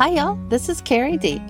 Hi, 0.00 0.08
y'all. 0.08 0.38
This 0.48 0.70
is 0.70 0.80
Carrie 0.80 1.18
D. 1.18 1.42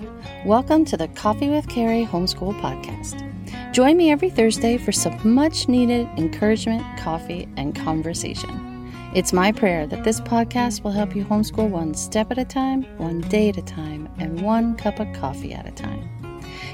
Welcome 0.45 0.83
to 0.83 0.97
the 0.97 1.07
Coffee 1.07 1.47
with 1.47 1.69
Carrie 1.69 2.05
Homeschool 2.05 2.59
Podcast. 2.59 3.23
Join 3.71 3.95
me 3.95 4.11
every 4.11 4.29
Thursday 4.29 4.77
for 4.77 4.91
some 4.91 5.17
much 5.23 5.69
needed 5.69 6.05
encouragement, 6.17 6.83
coffee, 6.99 7.47
and 7.55 7.73
conversation. 7.73 8.91
It's 9.15 9.31
my 9.31 9.53
prayer 9.53 9.87
that 9.87 10.03
this 10.03 10.19
podcast 10.19 10.83
will 10.83 10.91
help 10.91 11.15
you 11.15 11.23
homeschool 11.23 11.69
one 11.69 11.93
step 11.93 12.29
at 12.29 12.39
a 12.39 12.43
time, 12.43 12.83
one 12.97 13.21
day 13.21 13.47
at 13.47 13.57
a 13.57 13.61
time, 13.61 14.09
and 14.17 14.41
one 14.41 14.75
cup 14.75 14.99
of 14.99 15.07
coffee 15.13 15.53
at 15.53 15.65
a 15.65 15.71
time. 15.71 16.09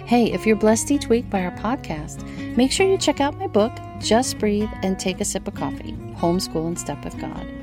Hey, 0.07 0.33
if 0.33 0.47
you're 0.47 0.55
blessed 0.55 0.89
each 0.89 1.09
week 1.09 1.29
by 1.29 1.43
our 1.43 1.55
podcast, 1.57 2.25
make 2.57 2.71
sure 2.71 2.89
you 2.89 2.97
check 2.97 3.21
out 3.21 3.37
my 3.37 3.45
book, 3.45 3.71
Just 3.99 4.39
Breathe 4.39 4.71
and 4.81 4.97
Take 4.97 5.21
a 5.21 5.25
Sip 5.25 5.47
of 5.47 5.53
Coffee 5.53 5.91
Homeschool 6.15 6.65
and 6.65 6.79
Step 6.79 7.05
with 7.05 7.19
God. 7.21 7.56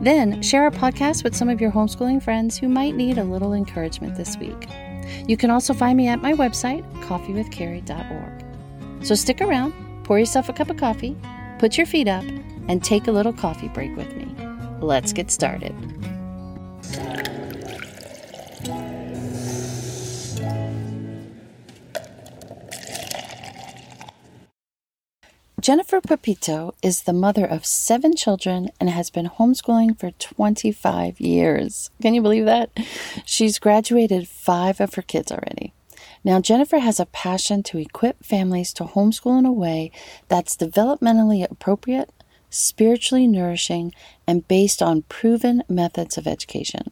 Then 0.00 0.42
share 0.42 0.62
our 0.62 0.70
podcast 0.70 1.24
with 1.24 1.36
some 1.36 1.48
of 1.48 1.60
your 1.60 1.70
homeschooling 1.70 2.22
friends 2.22 2.56
who 2.56 2.68
might 2.68 2.94
need 2.94 3.18
a 3.18 3.24
little 3.24 3.52
encouragement 3.52 4.16
this 4.16 4.36
week. 4.38 4.68
You 5.26 5.36
can 5.36 5.50
also 5.50 5.74
find 5.74 5.96
me 5.96 6.08
at 6.08 6.22
my 6.22 6.32
website, 6.32 6.84
coffeewithcarrie.org. 7.02 9.04
So 9.04 9.14
stick 9.14 9.40
around, 9.40 9.72
pour 10.04 10.18
yourself 10.18 10.48
a 10.48 10.52
cup 10.52 10.70
of 10.70 10.76
coffee, 10.76 11.16
put 11.58 11.76
your 11.76 11.86
feet 11.86 12.08
up, 12.08 12.24
and 12.68 12.82
take 12.82 13.08
a 13.08 13.12
little 13.12 13.32
coffee 13.32 13.68
break 13.68 13.94
with 13.96 14.14
me. 14.16 14.26
Let's 14.80 15.12
get 15.12 15.30
started. 15.30 15.74
Jennifer 25.70 26.00
Pepito 26.00 26.74
is 26.82 27.02
the 27.02 27.12
mother 27.12 27.46
of 27.46 27.64
seven 27.64 28.16
children 28.16 28.70
and 28.80 28.90
has 28.90 29.08
been 29.08 29.28
homeschooling 29.28 29.96
for 29.96 30.10
25 30.10 31.20
years. 31.20 31.90
Can 32.02 32.12
you 32.12 32.20
believe 32.20 32.44
that? 32.46 32.70
She's 33.24 33.60
graduated 33.60 34.26
five 34.26 34.80
of 34.80 34.94
her 34.94 35.02
kids 35.02 35.30
already. 35.30 35.72
Now, 36.24 36.40
Jennifer 36.40 36.80
has 36.80 36.98
a 36.98 37.06
passion 37.06 37.62
to 37.62 37.78
equip 37.78 38.24
families 38.24 38.72
to 38.72 38.84
homeschool 38.84 39.38
in 39.38 39.46
a 39.46 39.52
way 39.52 39.92
that's 40.26 40.56
developmentally 40.56 41.48
appropriate, 41.48 42.10
spiritually 42.50 43.28
nourishing, 43.28 43.94
and 44.26 44.48
based 44.48 44.82
on 44.82 45.02
proven 45.02 45.62
methods 45.68 46.18
of 46.18 46.26
education. 46.26 46.90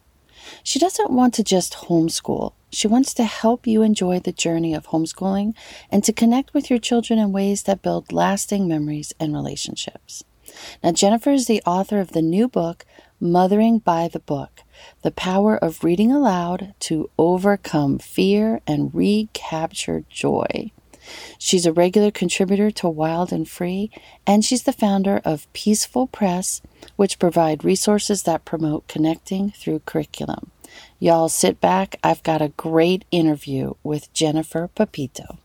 She 0.63 0.79
doesn't 0.79 1.11
want 1.11 1.35
to 1.35 1.45
just 1.45 1.75
homeschool. 1.75 2.53
She 2.71 2.87
wants 2.87 3.15
to 3.15 3.25
help 3.25 3.67
you 3.67 3.83
enjoy 3.83 4.21
the 4.21 4.33
journey 4.33 4.75
of 4.75 4.89
homeschooling 4.89 5.55
and 5.91 6.05
to 6.05 6.13
connect 6.13 6.53
with 6.53 6.69
your 6.69 6.79
children 6.79 7.19
in 7.19 7.33
ways 7.33 7.63
that 7.63 7.83
build 7.83 8.13
lasting 8.13 8.69
memories 8.69 9.13
and 9.19 9.35
relationships. 9.35 10.25
Now, 10.83 10.93
Jennifer 10.93 11.31
is 11.31 11.47
the 11.47 11.63
author 11.67 12.01
of 12.01 12.13
the 12.13 12.23
new 12.23 12.49
book, 12.49 12.85
Mothering 13.21 13.79
by 13.79 14.09
the 14.09 14.21
Book 14.21 14.63
The 15.03 15.11
Power 15.11 15.57
of 15.57 15.83
Reading 15.83 16.13
Aloud 16.13 16.75
to 16.81 17.11
Overcome 17.19 17.99
Fear 17.99 18.61
and 18.67 18.95
Recapture 18.95 20.05
Joy. 20.09 20.71
She's 21.39 21.67
a 21.67 21.73
regular 21.73 22.11
contributor 22.11 22.71
to 22.73 22.89
Wild 22.89 23.33
and 23.33 23.49
Free, 23.49 23.91
and 24.27 24.45
she's 24.45 24.63
the 24.63 24.73
founder 24.73 25.21
of 25.25 25.53
Peaceful 25.53 26.07
Press, 26.07 26.61
which 26.97 27.19
provide 27.19 27.65
resources 27.65 28.23
that 28.25 28.45
promote 28.45 28.89
connecting 28.89 29.51
through 29.51 29.81
curriculum. 29.81 30.51
Y'all 30.99 31.29
sit 31.29 31.61
back. 31.61 31.97
I've 32.03 32.23
got 32.23 32.43
a 32.43 32.53
great 32.57 33.05
interview 33.11 33.75
with 33.83 34.13
Jennifer 34.13 34.69
Pepito. 34.75 35.39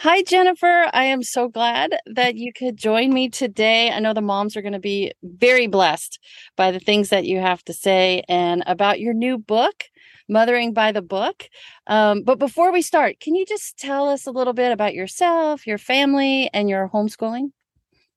Hi, 0.00 0.22
Jennifer. 0.22 0.88
I 0.92 1.04
am 1.04 1.22
so 1.22 1.48
glad 1.48 1.98
that 2.06 2.36
you 2.36 2.52
could 2.52 2.76
join 2.76 3.12
me 3.12 3.28
today. 3.28 3.90
I 3.90 3.98
know 3.98 4.14
the 4.14 4.20
moms 4.20 4.56
are 4.56 4.62
going 4.62 4.72
to 4.72 4.78
be 4.78 5.12
very 5.22 5.66
blessed 5.66 6.18
by 6.56 6.70
the 6.70 6.80
things 6.80 7.10
that 7.10 7.26
you 7.26 7.40
have 7.40 7.62
to 7.64 7.72
say 7.72 8.22
and 8.28 8.62
about 8.66 9.00
your 9.00 9.14
new 9.14 9.36
book, 9.36 9.84
Mothering 10.28 10.72
by 10.72 10.92
the 10.92 11.02
Book. 11.02 11.48
Um, 11.86 12.22
but 12.22 12.38
before 12.38 12.72
we 12.72 12.82
start, 12.82 13.20
can 13.20 13.34
you 13.34 13.46
just 13.46 13.78
tell 13.78 14.08
us 14.08 14.26
a 14.26 14.30
little 14.30 14.52
bit 14.52 14.72
about 14.72 14.94
yourself, 14.94 15.66
your 15.66 15.78
family, 15.78 16.50
and 16.52 16.68
your 16.68 16.88
homeschooling? 16.88 17.52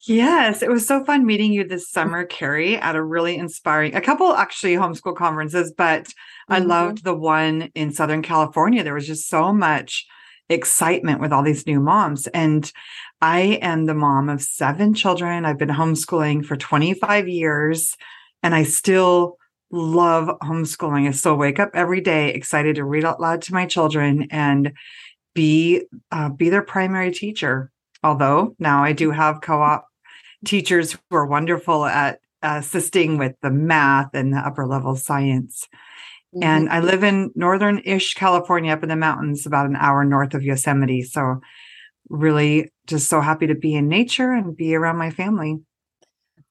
Yes, 0.03 0.63
it 0.63 0.69
was 0.69 0.87
so 0.87 1.05
fun 1.05 1.27
meeting 1.27 1.53
you 1.53 1.63
this 1.63 1.89
summer, 1.89 2.25
Carrie, 2.25 2.75
at 2.75 2.95
a 2.95 3.03
really 3.03 3.37
inspiring, 3.37 3.93
a 3.93 4.01
couple 4.01 4.33
actually 4.33 4.73
homeschool 4.73 5.15
conferences, 5.15 5.71
but 5.71 6.05
mm-hmm. 6.05 6.53
I 6.53 6.59
loved 6.59 7.03
the 7.03 7.13
one 7.13 7.69
in 7.75 7.93
Southern 7.93 8.23
California. 8.23 8.83
There 8.83 8.95
was 8.95 9.05
just 9.05 9.29
so 9.29 9.53
much 9.53 10.07
excitement 10.51 11.21
with 11.21 11.31
all 11.31 11.43
these 11.43 11.65
new 11.65 11.79
moms. 11.79 12.27
And 12.27 12.71
I 13.21 13.59
am 13.61 13.85
the 13.85 13.93
mom 13.93 14.29
of 14.29 14.41
seven 14.41 14.93
children. 14.93 15.45
I've 15.45 15.57
been 15.57 15.69
homeschooling 15.69 16.45
for 16.45 16.57
25 16.57 17.27
years 17.27 17.95
and 18.43 18.53
I 18.53 18.63
still 18.63 19.37
love 19.71 20.27
homeschooling. 20.39 21.07
I 21.07 21.11
still 21.11 21.35
wake 21.35 21.59
up 21.59 21.71
every 21.73 22.01
day 22.01 22.29
excited 22.29 22.75
to 22.75 22.83
read 22.83 23.05
out 23.05 23.21
loud 23.21 23.41
to 23.43 23.53
my 23.53 23.65
children 23.65 24.27
and 24.31 24.73
be 25.33 25.83
uh, 26.11 26.29
be 26.29 26.49
their 26.49 26.61
primary 26.61 27.11
teacher. 27.11 27.71
Although 28.03 28.55
now 28.59 28.83
I 28.83 28.93
do 28.93 29.11
have 29.11 29.41
co-op 29.41 29.87
teachers 30.45 30.93
who 30.93 31.15
are 31.15 31.25
wonderful 31.25 31.85
at 31.85 32.19
assisting 32.41 33.17
with 33.17 33.35
the 33.41 33.51
math 33.51 34.09
and 34.13 34.33
the 34.33 34.39
upper 34.39 34.65
level 34.65 34.95
science. 34.95 35.67
Mm-hmm. 36.33 36.43
And 36.43 36.69
I 36.69 36.79
live 36.79 37.03
in 37.03 37.31
northern 37.35 37.81
ish 37.85 38.13
California 38.15 38.73
up 38.73 38.83
in 38.83 38.89
the 38.89 38.95
mountains, 38.95 39.45
about 39.45 39.67
an 39.67 39.75
hour 39.75 40.03
north 40.03 40.33
of 40.33 40.43
Yosemite. 40.43 41.03
So, 41.03 41.41
really 42.09 42.71
just 42.87 43.07
so 43.07 43.21
happy 43.21 43.47
to 43.47 43.55
be 43.55 43.75
in 43.75 43.87
nature 43.87 44.33
and 44.33 44.57
be 44.57 44.75
around 44.75 44.97
my 44.97 45.11
family 45.11 45.59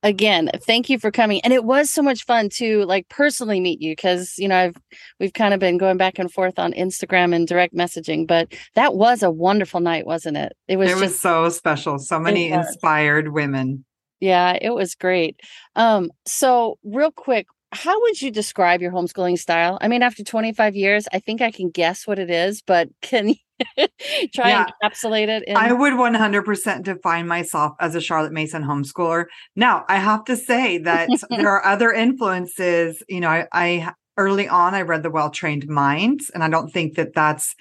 again 0.03 0.51
thank 0.67 0.89
you 0.89 0.99
for 0.99 1.11
coming. 1.11 1.41
And 1.43 1.53
it 1.53 1.65
was 1.65 1.91
so 1.91 2.03
much 2.03 2.25
fun 2.25 2.49
to 2.51 2.85
like 2.85 3.09
personally 3.09 3.61
meet 3.61 3.81
you 3.81 3.93
because 3.93 4.35
you 4.39 4.49
know 4.49 4.57
i've 4.57 4.77
we've 5.19 5.33
kind 5.33 5.55
of 5.55 5.61
been 5.61 5.79
going 5.79 5.97
back 5.97 6.19
and 6.19 6.33
forth 6.33 6.59
on 6.59 6.73
instagram 6.73 7.35
and 7.35 7.47
direct 7.47 7.75
messaging 7.75 8.27
but 8.27 8.53
that 8.75 8.95
was 8.95 9.23
a 9.23 9.31
wonderful 9.31 9.81
night 9.81 10.07
wasn't 10.07 10.37
it? 10.37 10.53
It 10.69 10.77
was 10.77 10.91
it 10.91 10.93
just, 10.93 11.03
was 11.03 11.21
so 11.21 11.49
special. 11.49 11.99
So 11.99 12.19
many 12.19 12.51
inspired 12.51 13.33
women. 13.33 13.85
Yeah 14.21 14.57
it 14.61 14.71
was 14.71 14.95
great. 14.95 15.41
Um 15.77 16.11
so 16.27 16.79
real 16.85 17.13
quick 17.13 17.47
how 17.73 18.01
would 18.01 18.21
you 18.21 18.33
describe 18.33 18.83
your 18.83 18.91
homeschooling 18.91 19.39
style? 19.39 19.79
I 19.81 19.89
mean 19.89 20.03
after 20.03 20.25
25 20.25 20.75
years 20.77 21.07
i 21.13 21.19
think 21.19 21.41
i 21.41 21.51
can 21.51 21.71
guess 21.71 22.07
what 22.07 22.19
it 22.19 22.31
is 22.31 22.63
but 22.63 22.89
can 23.03 23.35
try 24.35 24.51
yeah. 24.51 24.65
and 24.65 24.73
encapsulate 24.83 25.29
it 25.29 25.45
in- 25.47 25.57
i 25.57 25.73
would 25.73 25.93
100% 25.93 26.83
define 26.83 27.27
myself 27.27 27.73
as 27.81 27.95
a 27.95 28.01
charlotte 28.01 28.33
mason 28.33 28.63
homeschooler. 28.63 29.27
Now 29.57 29.85
i 29.89 29.97
have 29.97 30.25
to 30.25 30.37
say 30.37 30.79
that 30.79 31.09
there 31.31 31.49
are 31.49 31.65
other 31.65 31.93
influences 31.93 33.03
you 33.09 33.21
know 33.21 33.29
I, 33.29 33.47
I 33.53 33.93
early 34.17 34.49
on 34.49 34.75
i 34.75 34.83
read 34.83 35.03
the 35.03 35.11
well-trained 35.11 35.69
minds 35.69 36.31
and 36.31 36.43
i 36.43 36.49
don't 36.49 36.71
think 36.71 36.97
that 36.97 37.15
that's 37.15 37.55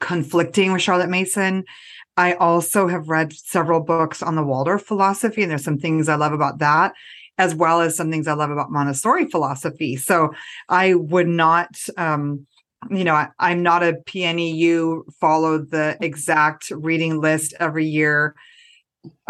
conflicting 0.00 0.72
with 0.72 0.82
charlotte 0.82 1.10
mason. 1.10 1.64
I 2.16 2.34
also 2.34 2.86
have 2.86 3.08
read 3.08 3.32
several 3.32 3.80
books 3.80 4.22
on 4.22 4.36
the 4.36 4.44
waldorf 4.44 4.84
philosophy 4.84 5.42
and 5.42 5.50
there's 5.50 5.64
some 5.64 5.78
things 5.78 6.08
i 6.08 6.14
love 6.14 6.32
about 6.32 6.58
that 6.58 6.92
as 7.38 7.54
well 7.54 7.80
as 7.80 7.96
some 7.96 8.10
things 8.10 8.28
i 8.28 8.32
love 8.32 8.50
about 8.50 8.70
montessori 8.70 9.26
philosophy. 9.26 9.96
So 9.96 10.32
i 10.68 10.94
would 10.94 11.28
not 11.28 11.76
um 11.96 12.46
you 12.90 13.04
know, 13.04 13.14
I, 13.14 13.52
am 13.52 13.62
not 13.62 13.82
a 13.82 13.94
PNEU, 14.06 15.12
follow 15.14 15.58
the 15.58 15.96
exact 16.00 16.70
reading 16.70 17.20
list 17.20 17.54
every 17.58 17.86
year. 17.86 18.34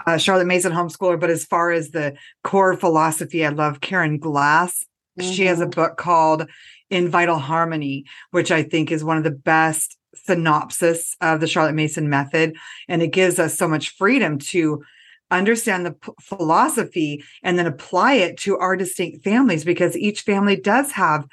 Uh, 0.07 0.19
Charlotte 0.19 0.47
Mason 0.47 0.73
homeschooler, 0.73 1.19
but 1.19 1.31
as 1.31 1.45
far 1.45 1.71
as 1.71 1.91
the 1.91 2.15
core 2.43 2.77
philosophy, 2.77 3.45
I 3.45 3.49
love 3.51 3.81
Karen 3.81 4.19
Glass. 4.19 4.85
Mm-hmm. 5.19 5.33
She 5.33 5.47
has 5.47 5.61
a 5.61 5.65
mm-hmm. 5.65 5.71
book 5.71 5.97
called 5.97 6.49
In 6.91 7.09
Vital 7.09 7.39
Harmony, 7.39 8.05
which 8.31 8.51
I 8.51 8.63
think 8.63 8.91
is 8.91 9.05
one 9.05 9.17
of 9.17 9.25
the 9.25 9.31
best 9.31 9.97
synopsis 10.15 11.17
of 11.21 11.41
the 11.41 11.47
Charlotte 11.47 11.75
Mason 11.75 12.09
method. 12.09 12.57
And 12.89 13.03
it 13.03 13.09
gives 13.09 13.39
us 13.39 13.57
so 13.57 13.67
much 13.69 13.91
freedom 13.97 14.39
to 14.51 14.83
understand 15.31 15.87
the 15.87 15.93
p- 15.93 16.13
philosophy 16.21 17.25
and 17.43 17.59
then 17.59 17.67
apply 17.67 18.15
it 18.15 18.39
to 18.39 18.59
our 18.59 18.77
distinct 18.77 19.25
families 19.25 19.65
because 19.65 19.97
each 19.97 20.23
family 20.23 20.57
does 20.57 20.93
have 20.93 21.27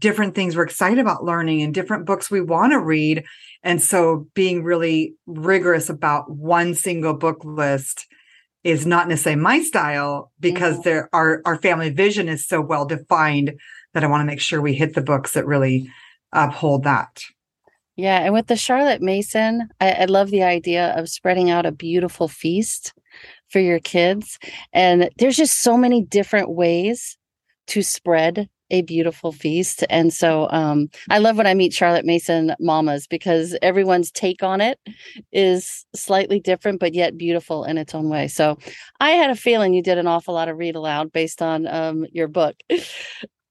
different 0.00 0.34
things 0.34 0.56
we're 0.56 0.64
excited 0.64 0.98
about 0.98 1.24
learning 1.24 1.62
and 1.62 1.72
different 1.72 2.06
books 2.06 2.30
we 2.30 2.40
want 2.40 2.72
to 2.72 2.80
read. 2.80 3.24
And 3.62 3.80
so 3.80 4.26
being 4.34 4.64
really 4.64 5.14
rigorous 5.26 5.88
about 5.88 6.30
one 6.30 6.74
single 6.74 7.14
book 7.14 7.44
list 7.44 8.06
is 8.64 8.86
not 8.86 9.08
necessarily 9.08 9.40
my 9.40 9.62
style 9.62 10.32
because 10.40 10.74
mm-hmm. 10.74 10.88
there 10.88 11.08
our 11.12 11.40
our 11.44 11.56
family 11.60 11.90
vision 11.90 12.28
is 12.28 12.46
so 12.46 12.60
well 12.60 12.84
defined 12.84 13.58
that 13.94 14.04
I 14.04 14.06
want 14.06 14.22
to 14.22 14.26
make 14.26 14.40
sure 14.40 14.60
we 14.60 14.74
hit 14.74 14.94
the 14.94 15.00
books 15.02 15.32
that 15.32 15.46
really 15.46 15.88
uphold 16.32 16.84
that. 16.84 17.22
Yeah, 17.96 18.20
and 18.20 18.32
with 18.32 18.46
the 18.46 18.56
Charlotte 18.56 19.02
Mason, 19.02 19.68
I, 19.80 19.90
I 19.92 20.04
love 20.06 20.30
the 20.30 20.42
idea 20.42 20.94
of 20.96 21.08
spreading 21.08 21.50
out 21.50 21.66
a 21.66 21.72
beautiful 21.72 22.28
feast 22.28 22.94
for 23.48 23.58
your 23.58 23.80
kids. 23.80 24.38
And 24.72 25.10
there's 25.18 25.36
just 25.36 25.60
so 25.60 25.76
many 25.76 26.02
different 26.02 26.50
ways 26.50 27.18
to 27.68 27.82
spread 27.82 28.48
a 28.70 28.82
beautiful 28.82 29.32
feast. 29.32 29.84
And 29.90 30.12
so 30.12 30.48
um, 30.50 30.88
I 31.08 31.18
love 31.18 31.36
when 31.36 31.46
I 31.46 31.54
meet 31.54 31.72
Charlotte 31.72 32.04
Mason 32.04 32.54
mamas 32.60 33.06
because 33.06 33.56
everyone's 33.62 34.10
take 34.10 34.42
on 34.42 34.60
it 34.60 34.78
is 35.32 35.86
slightly 35.94 36.40
different, 36.40 36.80
but 36.80 36.94
yet 36.94 37.16
beautiful 37.16 37.64
in 37.64 37.78
its 37.78 37.94
own 37.94 38.08
way. 38.08 38.28
So 38.28 38.58
I 39.00 39.10
had 39.10 39.30
a 39.30 39.36
feeling 39.36 39.74
you 39.74 39.82
did 39.82 39.98
an 39.98 40.06
awful 40.06 40.34
lot 40.34 40.48
of 40.48 40.58
read 40.58 40.76
aloud 40.76 41.12
based 41.12 41.42
on 41.42 41.66
um, 41.66 42.06
your 42.12 42.28
book. 42.28 42.56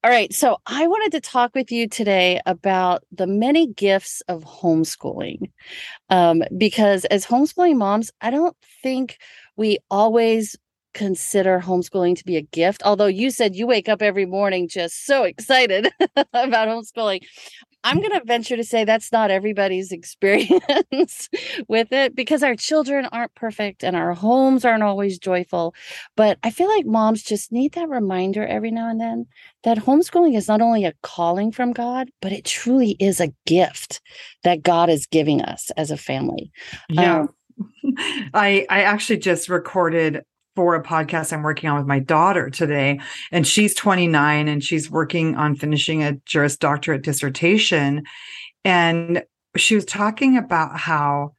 All 0.01 0.09
right. 0.09 0.33
So 0.33 0.57
I 0.65 0.87
wanted 0.87 1.11
to 1.11 1.19
talk 1.19 1.53
with 1.53 1.73
you 1.73 1.89
today 1.89 2.39
about 2.45 3.03
the 3.11 3.27
many 3.27 3.67
gifts 3.67 4.21
of 4.29 4.45
homeschooling. 4.45 5.51
Um, 6.09 6.41
because 6.57 7.03
as 7.05 7.25
homeschooling 7.25 7.75
moms, 7.75 8.09
I 8.21 8.29
don't 8.29 8.55
think 8.81 9.17
we 9.57 9.79
always 9.91 10.55
consider 10.99 11.61
homeschooling 11.61 12.17
to 12.17 12.25
be 12.25 12.35
a 12.35 12.41
gift. 12.41 12.83
Although 12.83 13.05
you 13.05 13.31
said 13.31 13.55
you 13.55 13.65
wake 13.65 13.87
up 13.87 14.01
every 14.01 14.25
morning 14.25 14.67
just 14.67 15.05
so 15.05 15.23
excited 15.23 15.87
about 16.33 16.67
homeschooling. 16.67 17.21
I'm 17.85 17.99
going 17.99 18.11
to 18.11 18.21
venture 18.25 18.57
to 18.57 18.65
say 18.65 18.83
that's 18.83 19.09
not 19.13 19.31
everybody's 19.31 19.91
experience 19.93 21.29
with 21.69 21.93
it 21.93 22.15
because 22.15 22.43
our 22.43 22.57
children 22.57 23.07
aren't 23.13 23.33
perfect 23.33 23.81
and 23.81 23.95
our 23.95 24.13
homes 24.13 24.65
aren't 24.65 24.83
always 24.83 25.17
joyful. 25.17 25.73
But 26.17 26.37
I 26.43 26.51
feel 26.51 26.67
like 26.67 26.85
moms 26.85 27.23
just 27.23 27.49
need 27.53 27.75
that 27.75 27.87
reminder 27.87 28.45
every 28.45 28.71
now 28.71 28.89
and 28.89 28.99
then 28.99 29.25
that 29.63 29.77
homeschooling 29.77 30.35
is 30.35 30.49
not 30.49 30.59
only 30.59 30.83
a 30.83 30.93
calling 31.01 31.53
from 31.53 31.71
God, 31.71 32.11
but 32.21 32.33
it 32.33 32.43
truly 32.43 32.97
is 32.99 33.21
a 33.21 33.33
gift 33.45 34.01
that 34.43 34.63
God 34.63 34.89
is 34.89 35.05
giving 35.05 35.41
us 35.41 35.71
as 35.77 35.91
a 35.91 35.97
family. 35.97 36.51
Yeah. 36.89 37.21
Um, 37.21 37.29
I 38.33 38.65
I 38.69 38.81
actually 38.81 39.19
just 39.19 39.47
recorded 39.47 40.25
for 40.59 40.75
a 40.75 40.83
podcast 40.83 41.31
I'm 41.31 41.41
working 41.41 41.69
on 41.69 41.77
with 41.77 41.87
my 41.87 41.99
daughter 41.99 42.49
today. 42.49 42.99
And 43.31 43.47
she's 43.47 43.73
29 43.73 44.49
and 44.49 44.61
she's 44.61 44.91
working 44.91 45.37
on 45.37 45.55
finishing 45.55 46.03
a 46.03 46.15
Juris 46.25 46.57
Doctorate 46.57 47.01
dissertation. 47.01 48.03
And 48.65 49.23
she 49.55 49.75
was 49.75 49.85
talking 49.85 50.35
about 50.35 50.77
how 50.77 51.33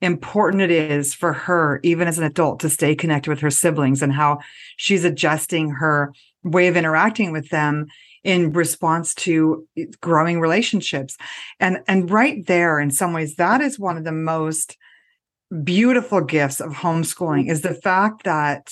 important 0.00 0.62
it 0.62 0.72
is 0.72 1.14
for 1.14 1.32
her, 1.32 1.78
even 1.84 2.08
as 2.08 2.18
an 2.18 2.24
adult, 2.24 2.58
to 2.58 2.68
stay 2.68 2.96
connected 2.96 3.30
with 3.30 3.38
her 3.38 3.52
siblings 3.52 4.02
and 4.02 4.12
how 4.12 4.40
she's 4.76 5.04
adjusting 5.04 5.70
her 5.70 6.12
way 6.42 6.66
of 6.66 6.76
interacting 6.76 7.30
with 7.30 7.50
them 7.50 7.86
in 8.24 8.52
response 8.52 9.14
to 9.14 9.64
growing 10.00 10.40
relationships. 10.40 11.16
And, 11.60 11.84
and 11.86 12.10
right 12.10 12.44
there, 12.48 12.80
in 12.80 12.90
some 12.90 13.12
ways, 13.12 13.36
that 13.36 13.60
is 13.60 13.78
one 13.78 13.96
of 13.96 14.02
the 14.02 14.10
most 14.10 14.76
beautiful 15.64 16.20
gifts 16.20 16.60
of 16.60 16.72
homeschooling 16.72 17.50
is 17.50 17.62
the 17.62 17.74
fact 17.74 18.24
that 18.24 18.70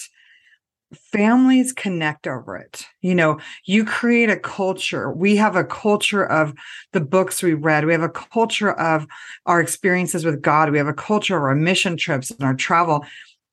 families 0.94 1.72
connect 1.72 2.26
over 2.26 2.56
it. 2.56 2.86
You 3.00 3.14
know, 3.14 3.40
you 3.64 3.84
create 3.84 4.30
a 4.30 4.38
culture. 4.38 5.10
We 5.10 5.36
have 5.36 5.56
a 5.56 5.64
culture 5.64 6.24
of 6.24 6.54
the 6.92 7.00
books 7.00 7.42
we 7.42 7.54
read. 7.54 7.84
We 7.84 7.92
have 7.92 8.02
a 8.02 8.08
culture 8.08 8.72
of 8.72 9.06
our 9.46 9.60
experiences 9.60 10.24
with 10.24 10.42
God. 10.42 10.70
We 10.70 10.78
have 10.78 10.86
a 10.86 10.94
culture 10.94 11.36
of 11.36 11.42
our 11.42 11.54
mission 11.54 11.96
trips 11.96 12.30
and 12.30 12.42
our 12.42 12.54
travel. 12.54 13.04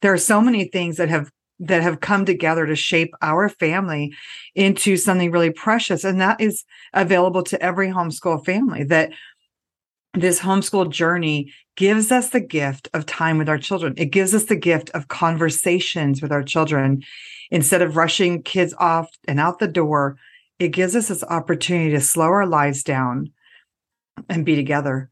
There 0.02 0.14
are 0.14 0.18
so 0.18 0.42
many 0.42 0.66
things 0.66 0.98
that 0.98 1.10
have 1.10 1.32
that 1.64 1.84
have 1.84 2.00
come 2.00 2.26
together 2.26 2.66
to 2.66 2.76
shape 2.76 3.14
our 3.22 3.48
family 3.48 4.12
into 4.56 4.98
something 4.98 5.30
really 5.30 5.52
precious 5.52 6.04
and 6.04 6.20
that 6.20 6.42
is 6.42 6.66
available 6.94 7.44
to 7.44 7.62
every 7.62 7.90
homeschool 7.90 8.44
family 8.44 8.84
that 8.84 9.12
this 10.16 10.40
homeschool 10.40 10.90
journey 10.90 11.54
gives 11.78 12.12
us 12.12 12.30
the 12.30 12.40
gift 12.40 12.90
of 12.94 13.06
time 13.06 13.38
with 13.38 13.50
our 13.50 13.58
children. 13.58 13.94
It 13.98 14.12
gives 14.12 14.34
us 14.34 14.46
the 14.46 14.56
gift 14.56 14.90
of 14.92 15.08
conversations 15.08 16.22
with 16.22 16.32
our 16.32 16.44
children. 16.44 17.04
Instead 17.50 17.82
of 17.82 17.98
rushing 17.98 18.44
kids 18.44 18.74
off 18.78 19.10
and 19.28 19.40
out 19.40 19.60
the 19.60 19.68
door, 19.68 20.18
it 20.60 20.70
gives 20.70 20.96
us 20.96 21.08
this 21.08 21.24
opportunity 21.24 21.92
to 21.92 22.02
slow 22.02 22.26
our 22.26 22.46
lives 22.46 22.84
down 22.84 23.32
and 24.30 24.46
be 24.46 24.56
together. 24.56 25.10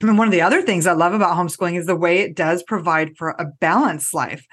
And 0.00 0.18
one 0.18 0.28
of 0.28 0.32
the 0.32 0.42
other 0.42 0.62
things 0.62 0.86
I 0.86 0.92
love 0.92 1.14
about 1.14 1.36
homeschooling 1.36 1.78
is 1.78 1.86
the 1.86 1.96
way 1.96 2.18
it 2.18 2.34
does 2.34 2.62
provide 2.62 3.16
for 3.16 3.30
a 3.30 3.46
balanced 3.60 4.12
life. 4.12 4.44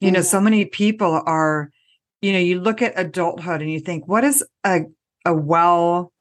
You 0.00 0.08
mm-hmm. 0.08 0.14
know, 0.14 0.20
so 0.22 0.40
many 0.40 0.64
people 0.64 1.22
are, 1.26 1.70
you 2.20 2.32
know, 2.32 2.38
you 2.38 2.60
look 2.60 2.82
at 2.82 2.98
adulthood 2.98 3.60
and 3.60 3.70
you 3.70 3.80
think, 3.80 4.06
what 4.06 4.24
is 4.24 4.44
a, 4.64 4.82
a 5.24 5.34
well 5.34 6.11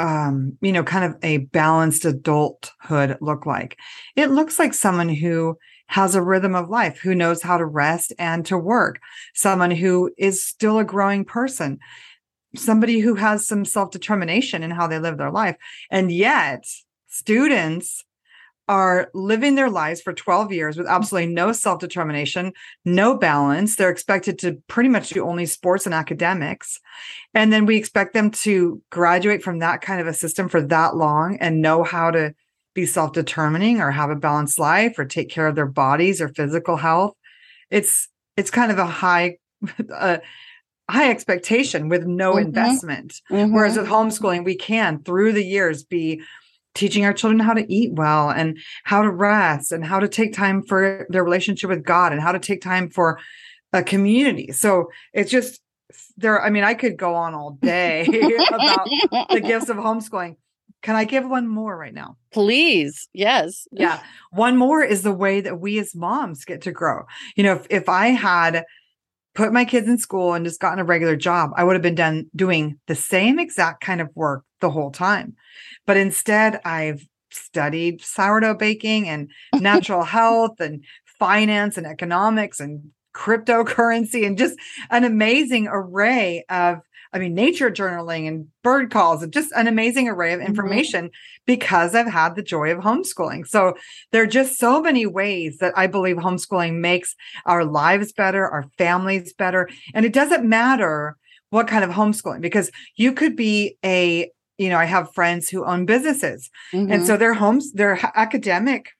um, 0.00 0.56
you 0.62 0.72
know, 0.72 0.82
kind 0.82 1.04
of 1.04 1.16
a 1.22 1.38
balanced 1.38 2.04
adulthood 2.04 3.18
look 3.20 3.46
like? 3.46 3.78
It 4.16 4.30
looks 4.30 4.58
like 4.58 4.74
someone 4.74 5.10
who 5.10 5.56
has 5.88 6.14
a 6.14 6.22
rhythm 6.22 6.54
of 6.54 6.70
life, 6.70 6.98
who 6.98 7.14
knows 7.14 7.42
how 7.42 7.58
to 7.58 7.66
rest 7.66 8.12
and 8.18 8.46
to 8.46 8.56
work, 8.56 9.00
someone 9.34 9.70
who 9.70 10.10
is 10.16 10.42
still 10.42 10.78
a 10.78 10.84
growing 10.84 11.24
person, 11.24 11.78
somebody 12.56 13.00
who 13.00 13.14
has 13.16 13.46
some 13.46 13.64
self 13.64 13.90
determination 13.90 14.62
in 14.62 14.70
how 14.70 14.86
they 14.86 14.98
live 14.98 15.18
their 15.18 15.30
life. 15.30 15.56
And 15.90 16.10
yet, 16.10 16.64
students 17.08 18.04
are 18.70 19.10
living 19.14 19.56
their 19.56 19.68
lives 19.68 20.00
for 20.00 20.12
12 20.12 20.52
years 20.52 20.78
with 20.78 20.86
absolutely 20.86 21.34
no 21.34 21.50
self 21.50 21.80
determination, 21.80 22.52
no 22.84 23.18
balance. 23.18 23.74
They're 23.74 23.90
expected 23.90 24.38
to 24.38 24.62
pretty 24.68 24.88
much 24.88 25.10
do 25.10 25.26
only 25.26 25.44
sports 25.44 25.86
and 25.86 25.94
academics. 25.94 26.78
And 27.34 27.52
then 27.52 27.66
we 27.66 27.76
expect 27.76 28.14
them 28.14 28.30
to 28.30 28.80
graduate 28.88 29.42
from 29.42 29.58
that 29.58 29.80
kind 29.80 30.00
of 30.00 30.06
a 30.06 30.14
system 30.14 30.48
for 30.48 30.62
that 30.62 30.94
long 30.94 31.36
and 31.40 31.60
know 31.60 31.82
how 31.82 32.12
to 32.12 32.32
be 32.72 32.86
self 32.86 33.12
determining 33.12 33.80
or 33.80 33.90
have 33.90 34.10
a 34.10 34.14
balanced 34.14 34.60
life 34.60 34.96
or 35.00 35.04
take 35.04 35.30
care 35.30 35.48
of 35.48 35.56
their 35.56 35.66
bodies 35.66 36.20
or 36.20 36.28
physical 36.28 36.76
health. 36.76 37.16
It's, 37.70 38.08
it's 38.36 38.52
kind 38.52 38.70
of 38.70 38.78
a 38.78 38.86
high, 38.86 39.38
uh, 39.92 40.18
high 40.88 41.10
expectation 41.10 41.88
with 41.88 42.06
no 42.06 42.34
mm-hmm. 42.34 42.46
investment. 42.46 43.20
Mm-hmm. 43.32 43.52
Whereas 43.52 43.76
with 43.76 43.88
homeschooling, 43.88 44.44
we 44.44 44.54
can 44.54 45.02
through 45.02 45.32
the 45.32 45.44
years 45.44 45.82
be 45.82 46.22
teaching 46.74 47.04
our 47.04 47.12
children 47.12 47.40
how 47.40 47.54
to 47.54 47.72
eat 47.72 47.92
well 47.92 48.30
and 48.30 48.58
how 48.84 49.02
to 49.02 49.10
rest 49.10 49.72
and 49.72 49.84
how 49.84 49.98
to 49.98 50.08
take 50.08 50.32
time 50.32 50.62
for 50.62 51.06
their 51.10 51.24
relationship 51.24 51.68
with 51.68 51.84
God 51.84 52.12
and 52.12 52.20
how 52.20 52.32
to 52.32 52.38
take 52.38 52.60
time 52.60 52.90
for 52.90 53.18
a 53.72 53.82
community. 53.82 54.52
So 54.52 54.90
it's 55.12 55.30
just 55.30 55.60
there. 56.16 56.42
I 56.42 56.50
mean, 56.50 56.64
I 56.64 56.74
could 56.74 56.96
go 56.96 57.14
on 57.14 57.34
all 57.34 57.58
day 57.62 58.02
about 58.48 58.88
the 59.30 59.40
gifts 59.44 59.68
of 59.68 59.76
homeschooling. 59.76 60.36
Can 60.82 60.96
I 60.96 61.04
give 61.04 61.28
one 61.28 61.46
more 61.46 61.76
right 61.76 61.92
now? 61.92 62.16
Please. 62.32 63.08
Yes. 63.12 63.66
Yeah. 63.70 64.00
One 64.30 64.56
more 64.56 64.82
is 64.82 65.02
the 65.02 65.12
way 65.12 65.42
that 65.42 65.60
we 65.60 65.78
as 65.78 65.94
moms 65.94 66.46
get 66.46 66.62
to 66.62 66.72
grow. 66.72 67.04
You 67.36 67.42
know, 67.42 67.56
if, 67.56 67.66
if 67.68 67.88
I 67.90 68.08
had 68.08 68.64
put 69.34 69.52
my 69.52 69.66
kids 69.66 69.88
in 69.88 69.98
school 69.98 70.32
and 70.32 70.44
just 70.44 70.58
gotten 70.58 70.78
a 70.78 70.84
regular 70.84 71.16
job, 71.16 71.50
I 71.54 71.64
would 71.64 71.74
have 71.74 71.82
been 71.82 71.94
done 71.94 72.30
doing 72.34 72.80
the 72.86 72.94
same 72.94 73.38
exact 73.38 73.84
kind 73.84 74.00
of 74.00 74.08
work 74.14 74.44
the 74.60 74.70
whole 74.70 74.90
time. 74.90 75.36
But 75.86 75.96
instead, 75.96 76.60
I've 76.64 77.06
studied 77.30 78.02
sourdough 78.02 78.54
baking 78.54 79.08
and 79.08 79.30
natural 79.54 80.04
health 80.04 80.60
and 80.60 80.84
finance 81.18 81.76
and 81.76 81.86
economics 81.86 82.60
and 82.60 82.90
cryptocurrency 83.14 84.26
and 84.26 84.38
just 84.38 84.58
an 84.90 85.04
amazing 85.04 85.68
array 85.70 86.44
of 86.48 86.80
I 87.12 87.18
mean, 87.18 87.34
nature 87.34 87.70
journaling 87.70 88.28
and 88.28 88.46
bird 88.62 88.90
calls 88.90 89.22
and 89.22 89.32
just 89.32 89.50
an 89.56 89.66
amazing 89.66 90.08
array 90.08 90.32
of 90.32 90.40
mm-hmm. 90.40 90.48
information 90.48 91.06
mm-hmm. 91.06 91.42
because 91.44 91.94
I've 91.94 92.06
had 92.06 92.36
the 92.36 92.42
joy 92.42 92.70
of 92.70 92.78
homeschooling. 92.78 93.46
So 93.46 93.74
there 94.12 94.22
are 94.22 94.28
just 94.28 94.58
so 94.58 94.80
many 94.80 95.06
ways 95.06 95.58
that 95.58 95.76
I 95.76 95.86
believe 95.88 96.16
homeschooling 96.16 96.74
makes 96.78 97.16
our 97.46 97.64
lives 97.64 98.12
better, 98.12 98.46
our 98.46 98.64
families 98.78 99.32
better. 99.32 99.68
And 99.92 100.06
it 100.06 100.12
doesn't 100.12 100.48
matter 100.48 101.16
what 101.50 101.66
kind 101.66 101.82
of 101.82 101.90
homeschooling 101.90 102.42
because 102.42 102.70
you 102.94 103.12
could 103.12 103.34
be 103.34 103.76
a 103.84 104.30
you 104.60 104.68
know, 104.68 104.76
I 104.76 104.84
have 104.84 105.14
friends 105.14 105.48
who 105.48 105.64
own 105.64 105.86
businesses. 105.86 106.50
Mm-hmm. 106.74 106.92
And 106.92 107.06
so 107.06 107.16
their 107.16 107.32
homes, 107.32 107.72
their 107.72 107.98
academic 108.14 108.90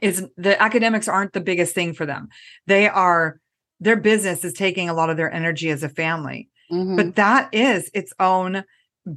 is 0.00 0.24
the 0.36 0.62
academics 0.62 1.08
aren't 1.08 1.32
the 1.32 1.40
biggest 1.40 1.74
thing 1.74 1.92
for 1.92 2.06
them. 2.06 2.28
They 2.68 2.88
are 2.88 3.40
their 3.80 3.96
business 3.96 4.44
is 4.44 4.52
taking 4.52 4.88
a 4.88 4.94
lot 4.94 5.10
of 5.10 5.16
their 5.16 5.32
energy 5.32 5.70
as 5.70 5.82
a 5.82 5.88
family. 5.88 6.48
Mm-hmm. 6.70 6.94
But 6.94 7.16
that 7.16 7.48
is 7.52 7.90
its 7.94 8.12
own 8.20 8.64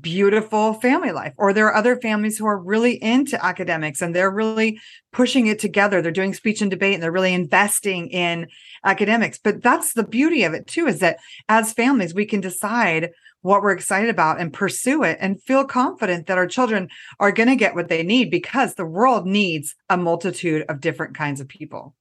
beautiful 0.02 0.74
family 0.74 1.12
life. 1.12 1.34
Or 1.38 1.54
there 1.54 1.68
are 1.68 1.76
other 1.76 2.00
families 2.00 2.38
who 2.38 2.48
are 2.48 2.58
really 2.58 3.02
into 3.02 3.44
academics 3.44 4.02
and 4.02 4.16
they're 4.16 4.32
really 4.32 4.80
pushing 5.12 5.48
it 5.48 5.60
together. 5.60 6.02
They're 6.02 6.12
doing 6.12 6.34
speech 6.34 6.62
and 6.62 6.72
debate 6.72 6.96
and 6.96 7.04
they're 7.04 7.12
really 7.12 7.34
investing 7.34 8.08
in 8.10 8.48
academics. 8.84 9.38
But 9.38 9.62
that's 9.62 9.94
the 9.94 10.04
beauty 10.04 10.44
of 10.44 10.54
it 10.54 10.66
too, 10.66 10.88
is 10.88 11.00
that 11.00 11.18
as 11.48 11.74
families, 11.74 12.14
we 12.14 12.26
can 12.26 12.42
decide 12.42 13.12
what 13.42 13.62
we're 13.62 13.72
excited 13.72 14.10
about 14.10 14.40
and 14.40 14.52
pursue 14.52 15.04
it 15.04 15.18
and 15.22 15.42
feel 15.44 15.66
confident 15.66 16.28
that 16.28 16.38
our 16.38 16.48
children 16.48 16.90
are 17.20 17.32
going 17.32 17.50
to 17.50 17.56
get 17.56 17.76
what 17.76 17.88
they 17.88 18.04
need 18.04 18.30
because 18.30 18.76
the 18.76 18.86
world 18.86 19.26
needs 19.26 19.76
a 19.90 19.98
multitude 19.98 20.66
of 20.70 20.82
different 20.82 21.16
kinds 21.16 21.40
of 21.40 21.48
people. 21.48 21.96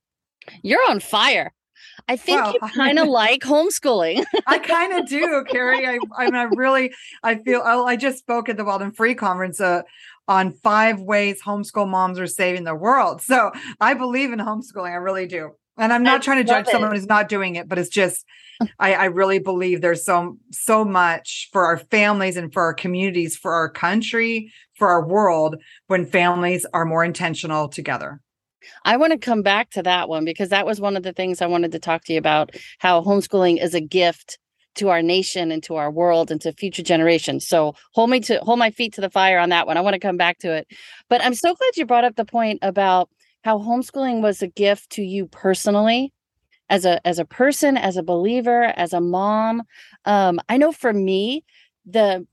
You're 0.63 0.89
on 0.89 1.01
fire. 1.01 1.53
I 2.09 2.17
think 2.17 2.43
well, 2.43 2.55
you 2.55 2.69
kind 2.75 2.99
of 2.99 3.09
like 3.09 3.43
homeschooling. 3.43 4.25
I 4.47 4.59
kind 4.59 4.93
of 4.95 5.09
do, 5.09 5.45
Carrie. 5.49 5.87
I, 5.87 5.99
I 6.17 6.25
mean, 6.25 6.35
I 6.35 6.45
really, 6.45 6.93
I 7.23 7.37
feel. 7.37 7.63
Oh, 7.65 7.87
I 7.87 7.97
just 7.97 8.19
spoke 8.19 8.49
at 8.49 8.57
the 8.57 8.65
Wild 8.65 8.83
and 8.83 8.97
Free 8.97 9.15
conference 9.15 9.61
uh, 9.61 9.83
on 10.27 10.53
five 10.53 11.01
ways 11.01 11.41
homeschool 11.43 11.89
moms 11.89 12.19
are 12.19 12.27
saving 12.27 12.65
the 12.65 12.75
world. 12.75 13.23
So 13.23 13.53
I 13.81 13.95
believe 13.95 14.33
in 14.33 14.39
homeschooling. 14.39 14.91
I 14.91 14.97
really 14.97 15.27
do. 15.27 15.53
And 15.79 15.93
I'm 15.93 16.03
not 16.03 16.21
I 16.21 16.25
trying 16.25 16.39
to 16.39 16.45
judge 16.45 16.67
it. 16.67 16.73
someone 16.73 16.93
who's 16.93 17.07
not 17.07 17.29
doing 17.29 17.57
it, 17.57 17.69
but 17.69 17.79
it's 17.79 17.89
just 17.89 18.25
I, 18.79 18.95
I 18.95 19.05
really 19.07 19.39
believe 19.39 19.81
there's 19.81 20.05
so 20.05 20.37
so 20.51 20.85
much 20.85 21.49
for 21.53 21.65
our 21.65 21.79
families 21.79 22.37
and 22.37 22.53
for 22.53 22.63
our 22.63 22.75
communities, 22.75 23.37
for 23.37 23.53
our 23.53 23.69
country, 23.69 24.53
for 24.75 24.89
our 24.89 25.07
world 25.07 25.57
when 25.87 26.05
families 26.05 26.67
are 26.73 26.85
more 26.85 27.05
intentional 27.05 27.69
together. 27.69 28.21
I 28.85 28.97
want 28.97 29.13
to 29.13 29.19
come 29.19 29.43
back 29.43 29.71
to 29.71 29.83
that 29.83 30.09
one 30.09 30.25
because 30.25 30.49
that 30.49 30.67
was 30.67 30.81
one 30.81 30.97
of 30.97 31.03
the 31.03 31.13
things 31.13 31.41
I 31.41 31.47
wanted 31.47 31.73
to 31.73 31.79
talk 31.79 32.05
to 32.05 32.13
you 32.13 32.19
about 32.19 32.51
how 32.79 33.03
homeschooling 33.03 33.63
is 33.63 33.75
a 33.75 33.81
gift 33.81 34.39
to 34.75 34.89
our 34.89 35.03
nation 35.03 35.51
and 35.51 35.63
to 35.65 35.77
our 35.77 35.91
world 35.91 36.31
and 36.31 36.41
to 36.41 36.53
future 36.53 36.83
generations. 36.83 37.47
So 37.47 37.75
hold 37.93 38.11
me 38.11 38.21
to 38.21 38.39
hold 38.39 38.59
my 38.59 38.71
feet 38.71 38.95
to 38.95 39.01
the 39.01 39.11
fire 39.11 39.39
on 39.39 39.49
that 39.51 39.67
one. 39.67 39.77
I 39.77 39.81
want 39.81 39.95
to 39.95 40.01
come 40.01 40.17
back 40.17 40.39
to 40.39 40.53
it. 40.53 40.69
But 41.09 41.23
I'm 41.23 41.35
so 41.35 41.55
glad 41.55 41.77
you 41.77 41.87
brought 41.87 42.05
up 42.05 42.17
the 42.17 42.25
point 42.25 42.61
about 42.63 43.09
how 43.49 43.59
homeschooling 43.59 44.21
was 44.21 44.43
a 44.43 44.47
gift 44.47 44.91
to 44.91 45.03
you 45.03 45.27
personally 45.27 46.13
as 46.69 46.85
a 46.85 46.95
as 47.07 47.19
a 47.19 47.25
person, 47.25 47.79
as 47.79 47.97
a 47.97 48.03
believer, 48.03 48.65
as 48.77 48.93
a 48.93 49.01
mom. 49.01 49.63
Um, 50.05 50.39
I 50.51 50.59
know 50.59 50.71
for 50.71 50.93
me, 50.93 51.47
the 51.87 52.27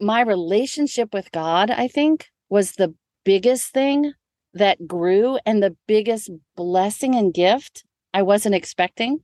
my 0.00 0.22
relationship 0.22 1.12
with 1.12 1.30
God, 1.30 1.70
I 1.70 1.88
think, 1.88 2.30
was 2.48 2.72
the 2.72 2.94
biggest 3.26 3.74
thing 3.74 4.14
that 4.54 4.86
grew 4.86 5.38
and 5.44 5.62
the 5.62 5.76
biggest 5.86 6.30
blessing 6.56 7.14
and 7.14 7.34
gift 7.34 7.84
I 8.14 8.22
wasn't 8.22 8.54
expecting 8.54 9.20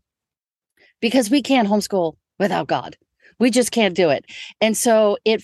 because 1.00 1.30
we 1.30 1.40
can't 1.40 1.68
homeschool 1.68 2.16
without 2.38 2.66
God. 2.66 2.98
We 3.38 3.50
just 3.50 3.72
can't 3.72 3.96
do 3.96 4.10
it. 4.10 4.26
And 4.60 4.76
so 4.76 5.16
it 5.24 5.42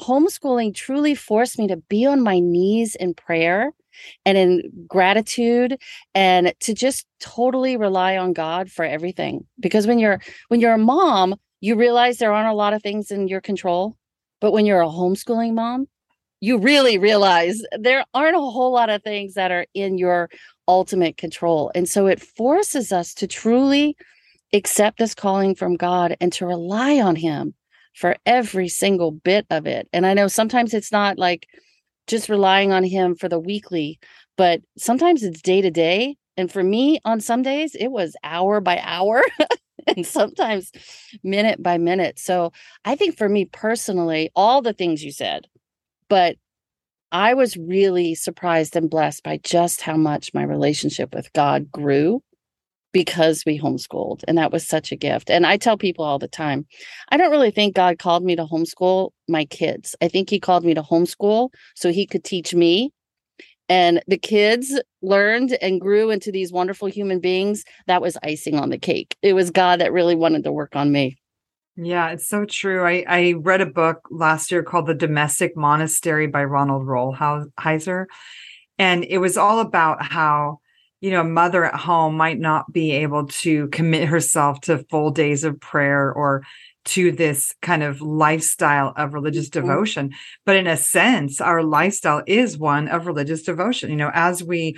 homeschooling 0.00 0.76
truly 0.76 1.16
forced 1.16 1.58
me 1.58 1.66
to 1.66 1.76
be 1.76 2.06
on 2.06 2.22
my 2.22 2.38
knees 2.38 2.94
in 2.94 3.14
prayer 3.14 3.72
and 4.24 4.38
in 4.38 4.86
gratitude 4.86 5.78
and 6.14 6.54
to 6.60 6.74
just 6.74 7.06
totally 7.20 7.76
rely 7.76 8.16
on 8.16 8.32
God 8.32 8.70
for 8.70 8.84
everything. 8.84 9.46
Because 9.60 9.86
when 9.86 9.98
you're 9.98 10.20
when 10.48 10.60
you're 10.60 10.74
a 10.74 10.78
mom, 10.78 11.36
you 11.60 11.76
realize 11.76 12.18
there 12.18 12.32
aren't 12.32 12.52
a 12.52 12.54
lot 12.54 12.74
of 12.74 12.82
things 12.82 13.10
in 13.10 13.28
your 13.28 13.40
control. 13.40 13.96
But 14.40 14.52
when 14.52 14.66
you're 14.66 14.82
a 14.82 14.88
homeschooling 14.88 15.54
mom, 15.54 15.86
you 16.40 16.58
really 16.58 16.98
realize 16.98 17.62
there 17.78 18.04
aren't 18.14 18.34
a 18.34 18.40
whole 18.40 18.72
lot 18.72 18.90
of 18.90 19.02
things 19.04 19.34
that 19.34 19.52
are 19.52 19.64
in 19.74 19.96
your 19.96 20.28
ultimate 20.66 21.16
control. 21.16 21.70
And 21.74 21.88
so 21.88 22.08
it 22.08 22.20
forces 22.20 22.90
us 22.92 23.14
to 23.14 23.28
truly 23.28 23.96
accept 24.52 24.98
this 24.98 25.14
calling 25.14 25.54
from 25.54 25.76
God 25.76 26.16
and 26.20 26.32
to 26.34 26.46
rely 26.46 27.00
on 27.00 27.14
Him 27.14 27.54
for 27.94 28.16
every 28.26 28.68
single 28.68 29.12
bit 29.12 29.46
of 29.50 29.66
it. 29.66 29.88
And 29.92 30.04
I 30.06 30.14
know 30.14 30.26
sometimes 30.26 30.74
it's 30.74 30.90
not 30.92 31.18
like 31.18 31.46
just 32.06 32.28
relying 32.28 32.72
on 32.72 32.84
Him 32.84 33.14
for 33.14 33.28
the 33.28 33.38
weekly, 33.38 33.98
but 34.36 34.60
sometimes 34.76 35.22
it's 35.22 35.42
day 35.42 35.60
to 35.60 35.70
day. 35.70 36.16
And 36.36 36.50
for 36.50 36.62
me, 36.62 36.98
on 37.04 37.20
some 37.20 37.42
days, 37.42 37.74
it 37.74 37.88
was 37.88 38.16
hour 38.24 38.60
by 38.60 38.80
hour. 38.82 39.22
and 39.86 40.06
sometimes 40.06 40.70
minute 41.22 41.62
by 41.62 41.78
minute. 41.78 42.18
So 42.18 42.52
I 42.84 42.96
think 42.96 43.16
for 43.16 43.28
me 43.28 43.44
personally, 43.46 44.30
all 44.34 44.62
the 44.62 44.72
things 44.72 45.02
you 45.02 45.12
said, 45.12 45.46
but 46.08 46.36
I 47.10 47.34
was 47.34 47.56
really 47.56 48.14
surprised 48.14 48.74
and 48.76 48.88
blessed 48.88 49.22
by 49.22 49.38
just 49.42 49.82
how 49.82 49.96
much 49.96 50.32
my 50.32 50.42
relationship 50.42 51.14
with 51.14 51.32
God 51.34 51.70
grew 51.70 52.22
because 52.92 53.42
we 53.46 53.58
homeschooled. 53.58 54.22
And 54.28 54.38
that 54.38 54.52
was 54.52 54.66
such 54.66 54.92
a 54.92 54.96
gift. 54.96 55.30
And 55.30 55.46
I 55.46 55.56
tell 55.56 55.76
people 55.76 56.04
all 56.04 56.18
the 56.18 56.28
time, 56.28 56.66
I 57.08 57.16
don't 57.16 57.30
really 57.30 57.50
think 57.50 57.74
God 57.74 57.98
called 57.98 58.24
me 58.24 58.36
to 58.36 58.44
homeschool 58.44 59.10
my 59.28 59.44
kids. 59.46 59.96
I 60.00 60.08
think 60.08 60.30
He 60.30 60.38
called 60.38 60.64
me 60.64 60.74
to 60.74 60.82
homeschool 60.82 61.50
so 61.74 61.90
He 61.90 62.06
could 62.06 62.24
teach 62.24 62.54
me. 62.54 62.92
And 63.68 64.02
the 64.06 64.18
kids 64.18 64.78
learned 65.00 65.56
and 65.62 65.80
grew 65.80 66.10
into 66.10 66.30
these 66.30 66.52
wonderful 66.52 66.88
human 66.88 67.20
beings. 67.20 67.64
That 67.86 68.02
was 68.02 68.18
icing 68.22 68.56
on 68.56 68.68
the 68.68 68.78
cake. 68.78 69.16
It 69.22 69.32
was 69.32 69.50
God 69.50 69.80
that 69.80 69.92
really 69.92 70.14
wanted 70.14 70.44
to 70.44 70.52
work 70.52 70.76
on 70.76 70.92
me. 70.92 71.16
Yeah, 71.76 72.10
it's 72.10 72.28
so 72.28 72.44
true. 72.44 72.84
I, 72.84 73.04
I 73.08 73.32
read 73.38 73.62
a 73.62 73.66
book 73.66 74.06
last 74.10 74.50
year 74.50 74.62
called 74.62 74.86
The 74.86 74.94
Domestic 74.94 75.56
Monastery 75.56 76.26
by 76.26 76.44
Ronald 76.44 76.86
Rolheiser. 76.86 78.04
And 78.78 79.04
it 79.04 79.18
was 79.18 79.38
all 79.38 79.60
about 79.60 80.04
how, 80.04 80.58
you 81.02 81.10
know, 81.10 81.20
a 81.20 81.24
mother 81.24 81.64
at 81.64 81.74
home 81.74 82.16
might 82.16 82.38
not 82.38 82.72
be 82.72 82.92
able 82.92 83.26
to 83.26 83.66
commit 83.68 84.08
herself 84.08 84.60
to 84.62 84.78
full 84.88 85.10
days 85.10 85.42
of 85.42 85.60
prayer 85.60 86.12
or 86.12 86.44
to 86.84 87.10
this 87.10 87.54
kind 87.60 87.82
of 87.82 88.00
lifestyle 88.00 88.92
of 88.96 89.12
religious 89.12 89.50
mm-hmm. 89.50 89.66
devotion. 89.66 90.12
But 90.46 90.56
in 90.56 90.68
a 90.68 90.76
sense, 90.76 91.40
our 91.40 91.64
lifestyle 91.64 92.22
is 92.26 92.56
one 92.56 92.86
of 92.86 93.08
religious 93.08 93.42
devotion. 93.42 93.90
You 93.90 93.96
know, 93.96 94.12
as 94.14 94.44
we 94.44 94.76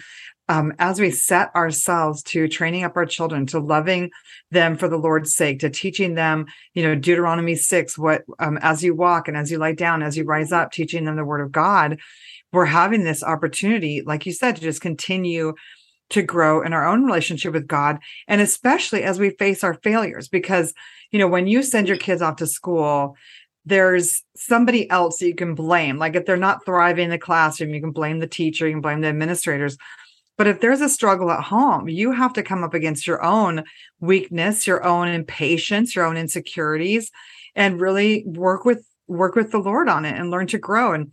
um, 0.48 0.72
as 0.78 0.98
we 0.98 1.10
set 1.10 1.54
ourselves 1.54 2.22
to 2.24 2.48
training 2.48 2.84
up 2.84 2.96
our 2.96 3.06
children 3.06 3.46
to 3.46 3.58
loving 3.58 4.10
them 4.50 4.76
for 4.76 4.88
the 4.88 4.98
Lord's 4.98 5.34
sake, 5.34 5.60
to 5.60 5.70
teaching 5.70 6.14
them, 6.14 6.46
you 6.74 6.82
know, 6.82 6.94
Deuteronomy 6.94 7.54
6, 7.54 7.96
what 7.96 8.24
um, 8.38 8.58
as 8.60 8.84
you 8.84 8.94
walk 8.94 9.26
and 9.28 9.38
as 9.38 9.50
you 9.50 9.56
lie 9.56 9.72
down, 9.72 10.02
as 10.02 10.18
you 10.18 10.24
rise 10.24 10.52
up, 10.52 10.70
teaching 10.70 11.04
them 11.04 11.16
the 11.16 11.24
word 11.24 11.40
of 11.40 11.52
God, 11.52 11.98
we're 12.52 12.66
having 12.66 13.04
this 13.04 13.22
opportunity, 13.22 14.02
like 14.02 14.26
you 14.26 14.32
said, 14.32 14.56
to 14.56 14.62
just 14.62 14.82
continue 14.82 15.54
to 16.10 16.22
grow 16.22 16.62
in 16.62 16.72
our 16.72 16.86
own 16.86 17.04
relationship 17.04 17.52
with 17.52 17.66
God. 17.66 17.98
And 18.28 18.40
especially 18.40 19.02
as 19.02 19.18
we 19.18 19.30
face 19.30 19.64
our 19.64 19.74
failures, 19.74 20.28
because, 20.28 20.74
you 21.10 21.18
know, 21.18 21.28
when 21.28 21.46
you 21.46 21.62
send 21.62 21.88
your 21.88 21.96
kids 21.96 22.22
off 22.22 22.36
to 22.36 22.46
school, 22.46 23.16
there's 23.64 24.22
somebody 24.36 24.88
else 24.90 25.18
that 25.18 25.26
you 25.26 25.34
can 25.34 25.54
blame. 25.54 25.98
Like 25.98 26.14
if 26.14 26.26
they're 26.26 26.36
not 26.36 26.64
thriving 26.64 27.04
in 27.04 27.10
the 27.10 27.18
classroom, 27.18 27.72
you 27.72 27.80
can 27.80 27.92
blame 27.92 28.18
the 28.18 28.26
teacher, 28.26 28.66
you 28.66 28.74
can 28.74 28.82
blame 28.82 29.00
the 29.00 29.08
administrators 29.08 29.78
but 30.36 30.46
if 30.46 30.60
there's 30.60 30.80
a 30.80 30.88
struggle 30.88 31.30
at 31.30 31.44
home, 31.44 31.88
you 31.88 32.12
have 32.12 32.32
to 32.34 32.42
come 32.42 32.64
up 32.64 32.74
against 32.74 33.06
your 33.06 33.22
own 33.22 33.64
weakness, 34.00 34.66
your 34.66 34.84
own 34.84 35.08
impatience, 35.08 35.94
your 35.94 36.04
own 36.04 36.16
insecurities, 36.16 37.10
and 37.54 37.80
really 37.80 38.24
work 38.26 38.64
with 38.64 38.84
work 39.06 39.36
with 39.36 39.50
the 39.50 39.58
Lord 39.58 39.88
on 39.88 40.04
it 40.04 40.18
and 40.18 40.30
learn 40.30 40.46
to 40.48 40.58
grow 40.58 40.92
and 40.92 41.12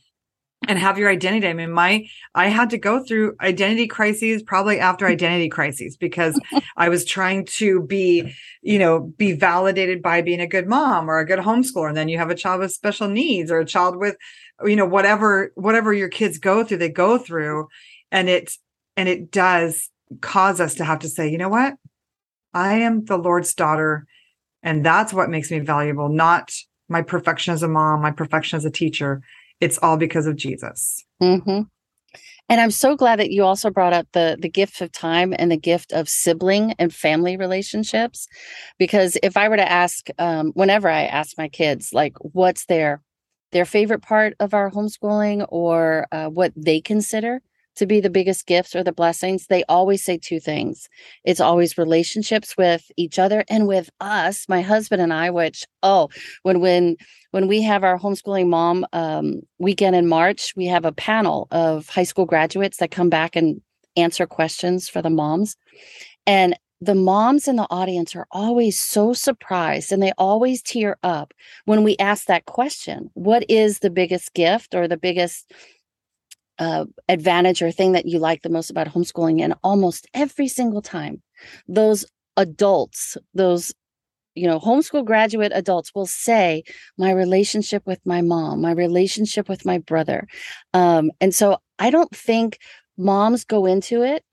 and 0.68 0.78
have 0.78 0.98
your 0.98 1.10
identity. 1.10 1.48
I 1.48 1.54
mean, 1.54 1.72
my 1.72 2.08
I 2.36 2.48
had 2.48 2.70
to 2.70 2.78
go 2.78 3.04
through 3.04 3.36
identity 3.42 3.88
crises 3.88 4.44
probably 4.44 4.80
after 4.80 5.08
identity 5.08 5.50
crises 5.50 5.98
because 5.98 6.40
I 6.78 6.90
was 6.90 7.04
trying 7.04 7.46
to 7.58 7.82
be, 7.82 8.34
you 8.62 8.78
know, 8.78 9.00
be 9.00 9.32
validated 9.34 10.02
by 10.02 10.22
being 10.22 10.42
a 10.42 10.48
good 10.48 10.68
mom 10.68 11.10
or 11.10 11.20
a 11.20 11.26
good 11.26 11.40
homeschooler. 11.40 11.88
And 11.88 11.98
then 11.98 12.10
you 12.10 12.18
have 12.20 12.30
a 12.30 12.36
child 12.36 12.60
with 12.60 12.72
special 12.72 13.08
needs 13.08 13.50
or 13.50 13.60
a 13.60 13.66
child 13.66 13.98
with, 13.98 14.16
you 14.64 14.76
know, 14.76 14.86
whatever 14.86 15.52
whatever 15.56 15.94
your 15.94 16.10
kids 16.10 16.38
go 16.38 16.64
through, 16.64 16.78
they 16.78 16.90
go 16.90 17.18
through. 17.18 17.68
And 18.12 18.30
it 18.30 18.54
and 18.96 19.10
it 19.10 19.32
does 19.32 19.90
cause 20.22 20.60
us 20.60 20.76
to 20.76 20.86
have 20.86 21.00
to 21.00 21.10
say, 21.10 21.28
you 21.30 21.38
know 21.38 21.50
what? 21.50 21.76
I 22.54 22.76
am 22.80 23.06
the 23.06 23.18
Lord's 23.18 23.54
daughter. 23.54 24.06
And 24.62 24.86
that's 24.86 25.12
what 25.12 25.30
makes 25.30 25.50
me 25.50 25.60
valuable, 25.60 26.10
not 26.10 26.54
my 26.88 27.02
perfection 27.02 27.54
as 27.54 27.64
a 27.64 27.68
mom, 27.68 28.02
my 28.02 28.12
perfection 28.12 28.58
as 28.58 28.66
a 28.66 28.70
teacher. 28.70 29.24
It's 29.62 29.78
all 29.78 29.96
because 29.98 30.28
of 30.28 30.36
Jesus. 30.36 31.06
Mm-hmm. 31.22 31.62
And 32.50 32.60
I'm 32.60 32.72
so 32.72 32.98
glad 32.98 33.20
that 33.20 33.32
you 33.32 33.46
also 33.46 33.70
brought 33.70 33.94
up 33.94 34.08
the 34.12 34.38
the 34.38 34.50
gift 34.50 34.82
of 34.82 34.92
time 34.92 35.34
and 35.40 35.50
the 35.50 35.58
gift 35.58 35.94
of 35.94 36.10
sibling 36.10 36.74
and 36.78 36.94
family 36.94 37.38
relationships, 37.38 38.28
because 38.78 39.18
if 39.24 39.38
I 39.38 39.48
were 39.48 39.56
to 39.56 39.72
ask, 39.72 40.08
um, 40.20 40.52
whenever 40.54 40.90
I 40.90 41.04
ask 41.04 41.38
my 41.38 41.48
kids, 41.48 41.94
like, 41.94 42.14
what's 42.20 42.66
their 42.66 43.02
their 43.54 43.64
favorite 43.64 44.02
part 44.02 44.34
of 44.40 44.54
our 44.54 44.70
homeschooling 44.70 45.46
or 45.48 46.08
uh, 46.12 46.28
what 46.28 46.52
they 46.58 46.82
consider 46.82 47.42
to 47.76 47.86
be 47.86 48.00
the 48.00 48.10
biggest 48.10 48.46
gifts 48.46 48.76
or 48.76 48.84
the 48.84 48.92
blessings, 48.92 49.48
they 49.48 49.64
always 49.70 50.04
say 50.04 50.18
two 50.18 50.40
things. 50.40 50.90
It's 51.24 51.40
always 51.40 51.78
relationships 51.78 52.56
with 52.58 52.84
each 52.98 53.18
other 53.18 53.44
and 53.50 53.68
with 53.68 53.90
us, 54.00 54.48
my 54.50 54.62
husband 54.62 55.02
and 55.02 55.14
I, 55.14 55.30
which, 55.30 55.66
oh, 55.84 56.10
when 56.44 56.60
when 56.60 56.98
when 57.32 57.48
we 57.48 57.62
have 57.62 57.84
our 57.84 57.98
homeschooling 57.98 58.50
mom 58.50 58.86
um, 58.94 59.42
weekend 59.58 59.96
in 59.96 60.08
March, 60.08 60.54
we 60.56 60.66
have 60.66 60.86
a 60.86 60.92
panel 60.92 61.48
of 61.52 61.88
high 61.88 62.04
school 62.04 62.26
graduates 62.26 62.78
that 62.78 62.92
come 62.92 63.10
back 63.10 63.36
and 63.36 63.62
answer 63.96 64.26
questions 64.26 64.90
for 64.90 65.02
the 65.02 65.10
moms. 65.10 65.56
And 66.28 66.56
the 66.82 66.96
moms 66.96 67.48
in 67.48 67.58
the 67.58 67.68
audience 67.70 68.16
are 68.16 68.28
always 68.32 68.78
so 68.80 69.14
surprised 69.14 69.92
and 69.92 70.02
they 70.02 70.12
always 70.18 70.64
tear 70.64 70.98
up 71.04 71.34
when 71.66 71.84
we 71.84 71.96
ask 71.98 72.26
that 72.26 72.46
question 72.46 73.10
What 73.14 73.46
is 73.50 73.80
the 73.80 73.92
biggest 73.92 74.34
gift 74.34 74.74
or 74.74 74.88
the 74.88 74.98
biggest 74.98 75.52
uh, 76.62 76.86
advantage 77.10 77.62
or 77.64 77.72
thing 77.72 77.94
that 77.94 78.06
you 78.06 78.20
like 78.20 78.44
the 78.44 78.50
most 78.50 78.70
about 78.70 78.88
homeschooling 78.88 79.42
and 79.42 79.56
almost 79.64 80.08
every 80.14 80.48
single 80.48 80.82
time 80.82 81.22
those 81.68 82.06
adults 82.38 83.18
those 83.34 83.74
you 84.36 84.48
know 84.48 84.60
homeschool 84.60 85.06
graduate 85.06 85.52
adults 85.56 85.92
will 85.96 86.06
say 86.06 86.64
my 86.98 87.12
relationship 87.12 87.84
with 87.88 88.00
my 88.06 88.22
mom 88.22 88.62
my 88.62 88.72
relationship 88.72 89.50
with 89.50 89.66
my 89.66 89.80
brother. 89.80 90.28
Um, 90.74 91.12
and 91.20 91.34
so 91.36 91.58
i 91.80 91.90
don't 91.90 92.16
think 92.16 92.60
moms 92.98 93.44
go 93.44 93.66
into 93.66 94.04
it 94.04 94.24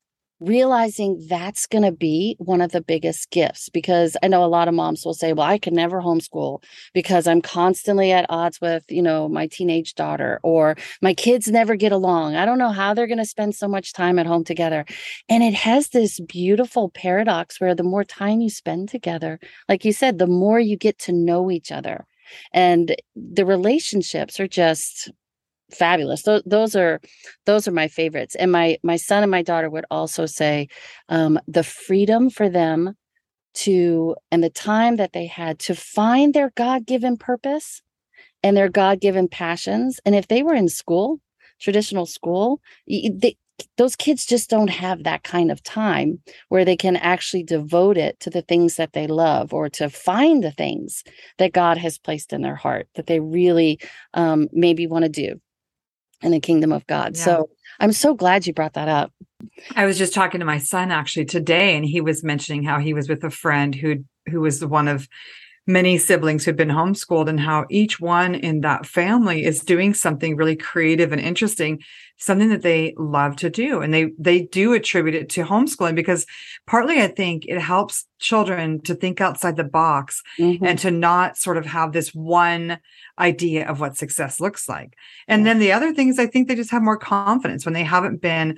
realizing 0.40 1.25
that's 1.28 1.66
going 1.66 1.85
to 1.85 1.92
be 1.92 2.37
one 2.38 2.61
of 2.61 2.73
the 2.73 2.80
biggest 2.80 3.30
gifts 3.30 3.68
because 3.68 4.16
i 4.23 4.28
know 4.28 4.45
a 4.45 4.47
lot 4.47 4.68
of 4.68 4.75
moms 4.75 5.04
will 5.04 5.14
say 5.14 5.33
well 5.33 5.47
i 5.47 5.59
can 5.59 5.75
never 5.75 6.00
homeschool 6.00 6.62
because 6.95 7.26
i'm 7.26 7.42
constantly 7.42 8.12
at 8.12 8.26
odds 8.28 8.61
with 8.61 8.85
you 8.88 9.02
know 9.02 9.28
my 9.28 9.47
teenage 9.47 9.95
daughter 9.95 10.40
or 10.42 10.76
my 11.02 11.14
kids 11.14 11.49
never 11.49 11.76
get 11.76 11.92
along. 11.92 12.37
I 12.37 12.45
don't 12.45 12.59
know 12.59 12.71
how 12.71 12.95
they're 12.95 13.07
going 13.07 13.18
to 13.18 13.25
spend 13.25 13.54
so 13.54 13.68
much 13.68 13.92
time 13.92 14.18
at 14.18 14.26
home 14.26 14.45
together. 14.45 14.85
And 15.28 15.42
it 15.42 15.54
has 15.54 15.88
this 15.88 16.21
beautiful 16.21 16.90
paradox 16.90 17.61
where 17.61 17.75
the 17.75 17.83
more 17.83 18.04
time 18.04 18.40
you 18.40 18.50
spend 18.50 18.88
together 18.88 19.38
like 19.68 19.85
you 19.85 19.92
said 19.92 20.18
the 20.18 20.26
more 20.26 20.61
you 20.61 20.76
get 20.76 20.99
to 21.00 21.12
know 21.12 21.50
each 21.50 21.73
other. 21.73 22.07
And 22.52 22.95
the 23.16 23.47
relationships 23.47 24.38
are 24.38 24.49
just 24.49 25.11
fabulous. 25.70 26.22
Those, 26.22 26.42
those 26.46 26.76
are 26.76 27.00
those 27.46 27.68
are 27.68 27.72
my 27.72 27.88
favorites. 27.88 28.34
And 28.34 28.52
my 28.52 28.78
my 28.82 28.96
son 28.96 29.22
and 29.22 29.30
my 29.30 29.42
daughter 29.42 29.70
would 29.70 29.87
also 29.90 30.26
say 30.26 30.68
um, 31.08 31.38
the 31.46 31.64
freedom 31.64 32.30
for 32.30 32.48
them 32.48 32.94
to 33.54 34.16
and 34.30 34.42
the 34.42 34.50
time 34.50 34.96
that 34.96 35.12
they 35.12 35.26
had 35.26 35.58
to 35.58 35.75
find 35.75 36.34
their 36.34 36.52
god-given 36.56 37.16
purpose 37.16 37.82
and 38.42 38.56
their 38.56 38.68
god-given 38.68 39.28
passions. 39.28 40.00
And 40.04 40.14
if 40.14 40.28
they 40.28 40.42
were 40.42 40.54
in 40.54 40.68
school 40.68 41.20
traditional 41.60 42.06
school 42.06 42.60
they, 42.87 43.37
those 43.76 43.96
kids 43.96 44.25
just 44.25 44.50
don't 44.50 44.70
have 44.70 45.04
that 45.04 45.25
kind 45.25 45.50
of 45.50 45.62
time 45.62 46.20
where 46.48 46.64
they 46.64 46.76
can 46.76 46.96
actually 46.96 47.42
devote 47.42 47.96
it 47.96 48.18
to 48.20 48.30
the 48.30 48.42
things 48.42 48.76
that 48.76 48.92
they 48.92 49.06
love 49.06 49.52
or 49.52 49.68
to 49.68 49.90
find 49.90 50.42
the 50.42 50.52
things 50.52 51.02
that 51.38 51.52
God 51.52 51.76
has 51.76 51.98
placed 51.98 52.32
in 52.32 52.42
their 52.42 52.54
heart 52.54 52.88
that 52.94 53.06
they 53.06 53.20
really 53.20 53.80
um, 54.14 54.48
maybe 54.52 54.87
want 54.87 55.04
to 55.04 55.08
do 55.08 55.40
in 56.22 56.32
the 56.32 56.40
kingdom 56.40 56.72
of 56.72 56.87
God. 56.87 57.16
Yeah. 57.16 57.25
So 57.25 57.50
I'm 57.80 57.92
so 57.92 58.14
glad 58.14 58.46
you 58.46 58.52
brought 58.52 58.75
that 58.75 58.88
up. 58.88 59.12
I 59.76 59.87
was 59.87 59.98
just 59.98 60.14
talking 60.14 60.40
to 60.40 60.46
my 60.46 60.58
son 60.58 60.90
actually 60.90 61.26
today, 61.26 61.76
and 61.76 61.84
he 61.84 62.00
was 62.00 62.25
mentioning 62.25 62.64
how 62.64 62.78
he 62.78 62.94
was 62.94 63.08
with 63.08 63.25
a 63.25 63.30
friend 63.30 63.75
who 63.75 64.04
who 64.28 64.40
was 64.40 64.64
one 64.64 64.88
of 64.88 65.08
many 65.68 65.98
siblings 65.98 66.44
who've 66.44 66.56
been 66.56 66.70
homeschooled 66.70 67.28
and 67.28 67.38
how 67.38 67.66
each 67.68 68.00
one 68.00 68.34
in 68.34 68.62
that 68.62 68.87
family 68.87 69.44
is 69.44 69.60
doing 69.60 69.92
something 69.92 70.34
really 70.34 70.56
creative 70.56 71.12
and 71.12 71.20
interesting 71.20 71.78
something 72.16 72.48
that 72.48 72.62
they 72.62 72.94
love 72.96 73.37
to 73.37 73.50
do 73.50 73.82
and 73.82 73.92
they 73.92 74.10
they 74.18 74.40
do 74.40 74.72
attribute 74.72 75.14
it 75.14 75.28
to 75.28 75.44
homeschooling 75.44 75.94
because 75.94 76.25
partly 76.66 77.02
i 77.02 77.06
think 77.06 77.44
it 77.46 77.60
helps 77.60 78.06
children 78.18 78.80
to 78.80 78.94
think 78.94 79.20
outside 79.20 79.56
the 79.56 79.62
box 79.62 80.22
mm-hmm. 80.38 80.64
and 80.64 80.78
to 80.78 80.90
not 80.90 81.37
sort 81.37 81.58
of 81.58 81.66
have 81.66 81.92
this 81.92 82.14
one 82.14 82.78
idea 83.18 83.68
of 83.68 83.78
what 83.78 83.96
success 83.96 84.40
looks 84.40 84.70
like 84.70 84.94
and 85.28 85.42
yeah. 85.42 85.52
then 85.52 85.58
the 85.60 85.70
other 85.70 85.92
thing 85.92 86.08
is 86.08 86.18
i 86.18 86.26
think 86.26 86.48
they 86.48 86.56
just 86.56 86.70
have 86.70 86.82
more 86.82 86.98
confidence 86.98 87.66
when 87.66 87.75
they 87.75 87.84
haven't 87.84 88.22
been 88.22 88.56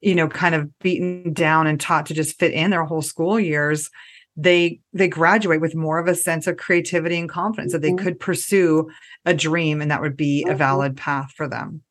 you 0.00 0.16
know 0.16 0.26
kind 0.26 0.56
of 0.56 0.76
beaten 0.80 1.32
down 1.32 1.68
and 1.68 1.80
taught 1.80 2.06
to 2.06 2.14
just 2.14 2.38
fit 2.38 2.52
in 2.52 2.70
their 2.70 2.84
whole 2.84 3.00
school 3.00 3.38
years 3.38 3.88
they 4.36 4.80
they 4.92 5.08
graduate 5.08 5.60
with 5.60 5.74
more 5.74 5.98
of 5.98 6.08
a 6.08 6.14
sense 6.14 6.46
of 6.46 6.56
creativity 6.56 7.18
and 7.18 7.28
confidence 7.28 7.72
that 7.72 7.82
they 7.82 7.90
mm-hmm. 7.90 8.04
could 8.04 8.20
pursue 8.20 8.88
a 9.24 9.34
dream 9.34 9.80
and 9.82 9.90
that 9.90 10.00
would 10.00 10.16
be 10.16 10.42
a 10.42 10.48
mm-hmm. 10.48 10.58
valid 10.58 10.96
path 10.96 11.32
for 11.36 11.48
them 11.48 11.82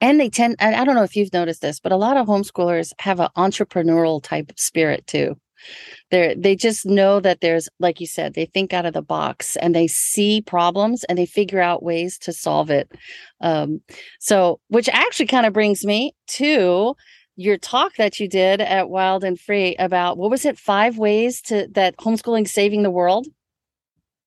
and 0.00 0.20
they 0.20 0.28
tend 0.28 0.54
i 0.60 0.84
don't 0.84 0.94
know 0.94 1.02
if 1.02 1.16
you've 1.16 1.32
noticed 1.32 1.60
this 1.60 1.80
but 1.80 1.92
a 1.92 1.96
lot 1.96 2.16
of 2.16 2.26
homeschoolers 2.26 2.92
have 2.98 3.20
an 3.20 3.28
entrepreneurial 3.36 4.22
type 4.22 4.52
spirit 4.56 5.06
too 5.06 5.36
they 6.10 6.34
they 6.38 6.56
just 6.56 6.86
know 6.86 7.20
that 7.20 7.40
there's 7.40 7.68
like 7.78 8.00
you 8.00 8.06
said 8.06 8.34
they 8.34 8.46
think 8.46 8.72
out 8.72 8.86
of 8.86 8.94
the 8.94 9.02
box 9.02 9.56
and 9.56 9.74
they 9.74 9.86
see 9.86 10.40
problems 10.40 11.04
and 11.04 11.18
they 11.18 11.26
figure 11.26 11.60
out 11.60 11.82
ways 11.82 12.18
to 12.18 12.32
solve 12.32 12.70
it 12.70 12.90
um, 13.40 13.80
so 14.20 14.60
which 14.68 14.88
actually 14.88 15.26
kind 15.26 15.46
of 15.46 15.52
brings 15.52 15.84
me 15.84 16.14
to 16.26 16.94
your 17.36 17.56
talk 17.56 17.96
that 17.96 18.20
you 18.20 18.28
did 18.28 18.60
at 18.60 18.90
Wild 18.90 19.24
and 19.24 19.38
Free 19.38 19.74
about 19.76 20.18
what 20.18 20.30
was 20.30 20.44
it? 20.44 20.58
Five 20.58 20.98
ways 20.98 21.40
to 21.42 21.68
that 21.72 21.96
homeschooling 21.96 22.48
saving 22.48 22.82
the 22.82 22.90
world. 22.90 23.26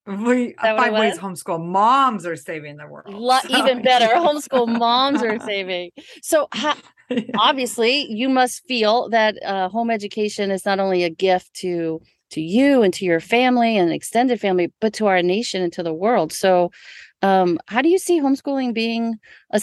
We 0.06 0.54
five 0.62 0.94
ways 0.94 1.18
homeschool 1.18 1.66
moms 1.66 2.26
are 2.28 2.36
saving 2.36 2.78
the 2.78 2.88
world. 2.88 3.12
Lo- 3.12 3.40
so. 3.40 3.58
Even 3.58 3.82
better, 3.84 4.14
homeschool 4.16 4.68
moms 4.68 5.24
are 5.24 5.40
saving. 5.46 5.92
So, 6.22 6.48
ha- 6.54 6.78
yeah. 7.10 7.22
obviously, 7.40 8.12
you 8.12 8.30
must 8.30 8.64
feel 8.68 9.10
that 9.10 9.38
uh, 9.44 9.70
home 9.70 9.90
education 9.90 10.52
is 10.52 10.66
not 10.66 10.80
only 10.80 11.04
a 11.04 11.10
gift 11.10 11.54
to 11.56 12.02
to 12.32 12.42
you 12.42 12.82
and 12.84 12.94
to 12.96 13.06
your 13.06 13.20
family 13.20 13.78
and 13.78 13.92
extended 13.92 14.40
family, 14.40 14.72
but 14.82 14.94
to 14.94 15.08
our 15.08 15.22
nation 15.22 15.62
and 15.62 15.74
to 15.74 15.84
the 15.84 15.94
world. 15.94 16.34
So, 16.34 16.72
um, 17.22 17.60
how 17.68 17.82
do 17.82 17.90
you 17.90 17.98
see 17.98 18.20
homeschooling 18.20 18.74
being 18.74 19.16
a 19.52 19.60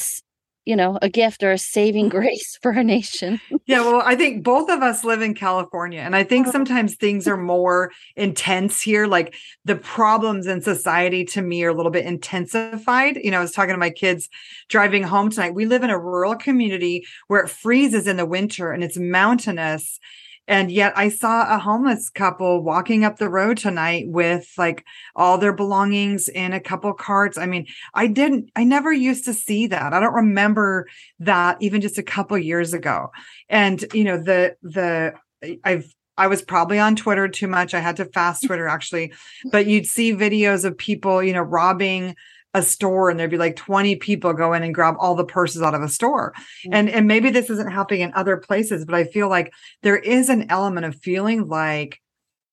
you 0.64 0.76
know, 0.76 0.98
a 1.02 1.08
gift 1.08 1.42
or 1.42 1.52
a 1.52 1.58
saving 1.58 2.08
grace 2.10 2.58
for 2.62 2.72
a 2.72 2.84
nation. 2.84 3.40
yeah, 3.66 3.80
well, 3.80 4.02
I 4.04 4.14
think 4.14 4.44
both 4.44 4.70
of 4.70 4.82
us 4.82 5.04
live 5.04 5.22
in 5.22 5.34
California, 5.34 6.00
and 6.00 6.14
I 6.14 6.24
think 6.24 6.46
uh-huh. 6.46 6.52
sometimes 6.52 6.94
things 6.94 7.26
are 7.26 7.36
more 7.36 7.90
intense 8.16 8.80
here. 8.80 9.06
Like 9.06 9.34
the 9.64 9.76
problems 9.76 10.46
in 10.46 10.60
society 10.60 11.24
to 11.26 11.42
me 11.42 11.64
are 11.64 11.70
a 11.70 11.74
little 11.74 11.92
bit 11.92 12.06
intensified. 12.06 13.16
You 13.16 13.30
know, 13.30 13.38
I 13.38 13.42
was 13.42 13.52
talking 13.52 13.74
to 13.74 13.78
my 13.78 13.90
kids 13.90 14.28
driving 14.68 15.02
home 15.02 15.30
tonight. 15.30 15.54
We 15.54 15.66
live 15.66 15.82
in 15.82 15.90
a 15.90 15.98
rural 15.98 16.36
community 16.36 17.04
where 17.28 17.40
it 17.40 17.50
freezes 17.50 18.06
in 18.06 18.16
the 18.16 18.26
winter 18.26 18.72
and 18.72 18.84
it's 18.84 18.98
mountainous 18.98 19.98
and 20.48 20.72
yet 20.72 20.92
I 20.96 21.08
saw 21.08 21.54
a 21.54 21.58
homeless 21.58 22.10
couple 22.10 22.62
walking 22.62 23.04
up 23.04 23.18
the 23.18 23.28
road 23.28 23.58
tonight 23.58 24.06
with 24.08 24.52
like 24.58 24.84
all 25.14 25.38
their 25.38 25.52
belongings 25.52 26.28
in 26.28 26.52
a 26.52 26.60
couple 26.60 26.92
carts. 26.94 27.38
I 27.38 27.46
mean, 27.46 27.66
I 27.94 28.08
didn't, 28.08 28.50
I 28.56 28.64
never 28.64 28.92
used 28.92 29.24
to 29.26 29.34
see 29.34 29.68
that. 29.68 29.92
I 29.92 30.00
don't 30.00 30.14
remember 30.14 30.88
that 31.20 31.58
even 31.60 31.80
just 31.80 31.98
a 31.98 32.02
couple 32.02 32.36
years 32.38 32.74
ago. 32.74 33.12
And, 33.48 33.84
you 33.94 34.04
know, 34.04 34.16
the, 34.16 34.56
the, 34.62 35.14
I've, 35.64 35.92
I 36.16 36.26
was 36.26 36.42
probably 36.42 36.78
on 36.78 36.96
Twitter 36.96 37.28
too 37.28 37.46
much. 37.46 37.72
I 37.72 37.80
had 37.80 37.96
to 37.96 38.04
fast 38.04 38.44
Twitter 38.44 38.66
actually, 38.66 39.12
but 39.50 39.66
you'd 39.66 39.86
see 39.86 40.12
videos 40.12 40.64
of 40.64 40.76
people, 40.76 41.22
you 41.22 41.32
know, 41.32 41.40
robbing 41.40 42.16
a 42.54 42.62
store 42.62 43.08
and 43.08 43.18
there'd 43.18 43.30
be 43.30 43.38
like 43.38 43.56
20 43.56 43.96
people 43.96 44.32
go 44.32 44.52
in 44.52 44.62
and 44.62 44.74
grab 44.74 44.94
all 44.98 45.14
the 45.14 45.24
purses 45.24 45.62
out 45.62 45.74
of 45.74 45.82
a 45.82 45.88
store. 45.88 46.32
Mm-hmm. 46.36 46.74
And 46.74 46.90
and 46.90 47.06
maybe 47.06 47.30
this 47.30 47.50
isn't 47.50 47.72
happening 47.72 48.02
in 48.02 48.12
other 48.14 48.36
places, 48.36 48.84
but 48.84 48.94
I 48.94 49.04
feel 49.04 49.28
like 49.28 49.52
there 49.82 49.96
is 49.96 50.28
an 50.28 50.46
element 50.50 50.86
of 50.86 50.96
feeling 50.96 51.46
like 51.46 52.00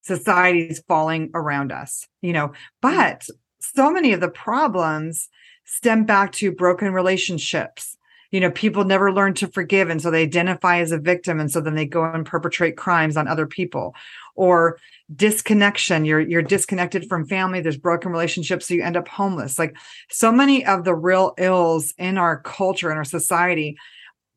society 0.02 0.62
is 0.62 0.84
falling 0.88 1.32
around 1.34 1.72
us, 1.72 2.08
you 2.22 2.34
know. 2.34 2.54
But 2.82 3.28
so 3.60 3.92
many 3.92 4.14
of 4.14 4.22
the 4.22 4.30
problems 4.30 5.28
stem 5.66 6.06
back 6.06 6.32
to 6.34 6.52
broken 6.52 6.94
relationships. 6.94 7.98
You 8.32 8.40
know, 8.40 8.52
people 8.52 8.84
never 8.84 9.12
learn 9.12 9.34
to 9.36 9.48
forgive. 9.48 9.90
And 9.90 10.02
so 10.02 10.12
they 10.12 10.22
identify 10.22 10.80
as 10.80 10.92
a 10.92 11.00
victim. 11.00 11.40
And 11.40 11.52
so 11.52 11.62
then 11.62 11.76
they 11.76 11.86
go 11.86 12.04
and 12.04 12.26
perpetrate 12.26 12.78
crimes 12.78 13.18
on 13.18 13.28
other 13.28 13.48
people. 13.48 13.96
Or 14.36 14.78
disconnection 15.16 16.06
you're 16.06 16.20
you're 16.20 16.44
disconnected 16.44 17.08
from 17.10 17.26
family 17.26 17.62
there's 17.62 17.78
broken 17.78 18.12
relationships 18.12 18.68
so 18.68 18.76
you 18.76 18.84
end 18.84 18.96
up 18.96 19.08
homeless 19.08 19.58
like 19.58 19.76
so 20.12 20.32
many 20.32 20.64
of 20.64 20.84
the 20.84 20.94
real 20.94 21.34
ills 21.40 21.94
in 21.98 22.16
our 22.16 22.40
culture 22.42 22.90
and 22.90 22.98
our 23.00 23.04
society 23.04 23.76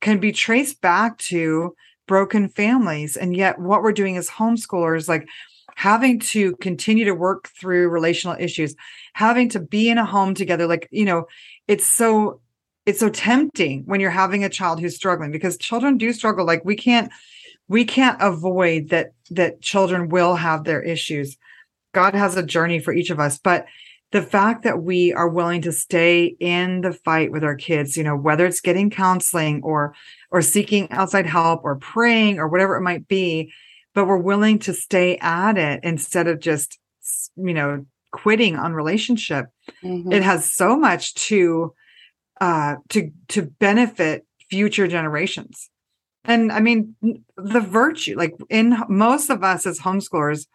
can 0.01 0.19
be 0.19 0.33
traced 0.33 0.81
back 0.81 1.19
to 1.19 1.75
broken 2.09 2.49
families 2.49 3.19
and 3.19 3.37
yet 3.37 3.59
what 3.59 3.83
we're 3.83 3.93
doing 3.93 4.17
as 4.17 4.31
homeschoolers 4.31 5.11
like 5.11 5.29
having 5.77 6.19
to 6.19 6.57
continue 6.57 7.05
to 7.05 7.15
work 7.15 7.51
through 7.61 7.91
relational 7.91 8.37
issues 8.41 8.75
having 9.13 9.51
to 9.51 9.61
be 9.61 9.91
in 9.91 9.99
a 9.99 10.07
home 10.07 10.33
together 10.33 10.67
like 10.67 10.89
you 10.91 11.05
know 11.05 11.27
it's 11.69 11.87
so 11.87 12.41
it's 12.87 13.01
so 13.01 13.09
tempting 13.09 13.83
when 13.87 14.01
you're 14.01 14.11
having 14.11 14.45
a 14.45 14.49
child 14.49 14.81
who's 14.81 14.97
struggling 14.97 15.31
because 15.31 15.57
children 15.57 15.97
do 15.99 16.13
struggle 16.13 16.45
like 16.45 16.65
we 16.65 16.77
can't 16.77 17.11
we 17.69 17.85
can't 17.85 18.21
avoid 18.21 18.89
that 18.89 19.13
that 19.31 19.61
children 19.61 20.09
will 20.09 20.35
have 20.35 20.65
their 20.65 20.83
issues 20.83 21.37
god 21.93 22.15
has 22.15 22.37
a 22.37 22.43
journey 22.43 22.79
for 22.79 22.93
each 22.93 23.11
of 23.11 23.21
us 23.21 23.39
but 23.39 23.67
the 24.11 24.23
fact 24.23 24.63
that 24.65 24.83
we 24.83 25.11
are 25.15 25.29
willing 25.29 25.63
to 25.63 25.73
stay 25.73 26.37
in 26.39 26.83
the 26.83 26.93
fight 26.93 27.33
with 27.33 27.45
our 27.45 27.57
kids 27.57 27.97
you 27.97 28.05
know 28.05 28.17
whether 28.17 28.47
it's 28.47 28.61
getting 28.61 28.91
counseling 28.91 29.61
or 29.63 29.95
or 30.31 30.43
seeking 30.43 30.91
outside 30.91 31.27
help 31.27 31.63
or 31.65 31.77
praying 31.77 32.39
or 32.39 32.49
whatever 32.49 32.77
it 32.77 32.83
might 32.83 33.07
be 33.09 33.53
but 33.95 34.07
we're 34.07 34.17
willing 34.17 34.59
to 34.59 34.73
stay 34.73 35.19
at 35.19 35.57
it 35.59 35.81
instead 35.83 36.27
of 36.27 36.41
just 36.41 36.79
you 37.37 37.55
know 37.55 37.85
quitting 38.11 38.57
on 38.57 38.75
relationship 38.75 39.47
mm-hmm. 39.83 40.13
it 40.13 40.23
has 40.23 40.51
so 40.51 40.77
much 40.77 41.15
to 41.15 41.73
uh 42.47 42.75
to 42.89 43.11
to 43.29 43.43
benefit 43.43 44.27
future 44.51 44.89
generations 44.89 45.71
and 46.25 46.53
I 46.53 46.61
mean, 46.61 46.95
the 47.37 47.61
virtue, 47.61 48.17
like 48.17 48.35
in 48.49 48.77
most 48.89 49.31
of 49.31 49.43
us 49.43 49.67
as 49.67 49.81
homeschoolers, 49.81 50.47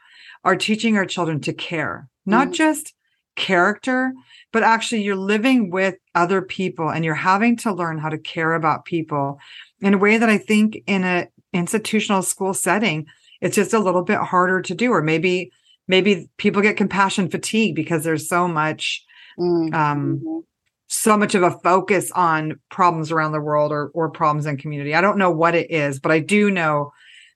are 0.44 0.56
teaching 0.56 0.96
our 0.96 1.06
children 1.06 1.42
to 1.42 1.54
care, 1.54 2.08
not 2.26 2.50
mm. 2.50 2.54
just 2.54 2.94
character, 3.36 4.14
but 4.54 4.64
actually 4.64 5.02
you're 5.02 5.16
living 5.16 5.70
with 5.70 5.96
other 6.16 6.42
people 6.42 6.90
and 6.90 7.04
you're 7.04 7.16
having 7.16 7.58
to 7.58 7.74
learn 7.74 7.98
how 7.98 8.10
to 8.10 8.18
care 8.18 8.54
about 8.54 8.86
people 8.86 9.40
in 9.82 9.94
a 9.94 9.98
way 9.98 10.18
that 10.18 10.30
I 10.30 10.38
think 10.38 10.78
in 10.88 11.04
a 11.04 11.28
institutional 11.54 12.22
school 12.22 12.54
setting, 12.54 13.08
it's 13.42 13.56
just 13.56 13.74
a 13.74 13.80
little 13.80 14.04
bit 14.04 14.20
harder 14.20 14.62
to 14.62 14.74
do. 14.74 14.92
Or 14.92 15.02
maybe, 15.02 15.52
maybe 15.88 16.30
people 16.38 16.62
get 16.62 16.78
compassion 16.78 17.30
fatigue 17.30 17.76
because 17.76 18.04
there's 18.04 18.30
so 18.30 18.48
much 18.48 19.04
mm. 19.38 19.74
um, 19.74 20.22
mm-hmm 20.24 20.40
so 20.88 21.18
much 21.18 21.36
of 21.36 21.44
a 21.44 21.52
focus 21.60 22.12
on 22.12 22.60
problems 22.70 23.12
around 23.12 23.34
the 23.34 23.42
world 23.42 23.72
or 23.72 23.90
or 23.94 24.10
problems 24.10 24.46
in 24.46 24.58
community. 24.58 24.96
I 24.96 25.02
don't 25.02 25.18
know 25.18 25.32
what 25.32 25.56
it 25.56 25.70
is, 25.70 26.00
but 26.00 26.12
I 26.12 26.20
do 26.20 26.50
know 26.50 26.92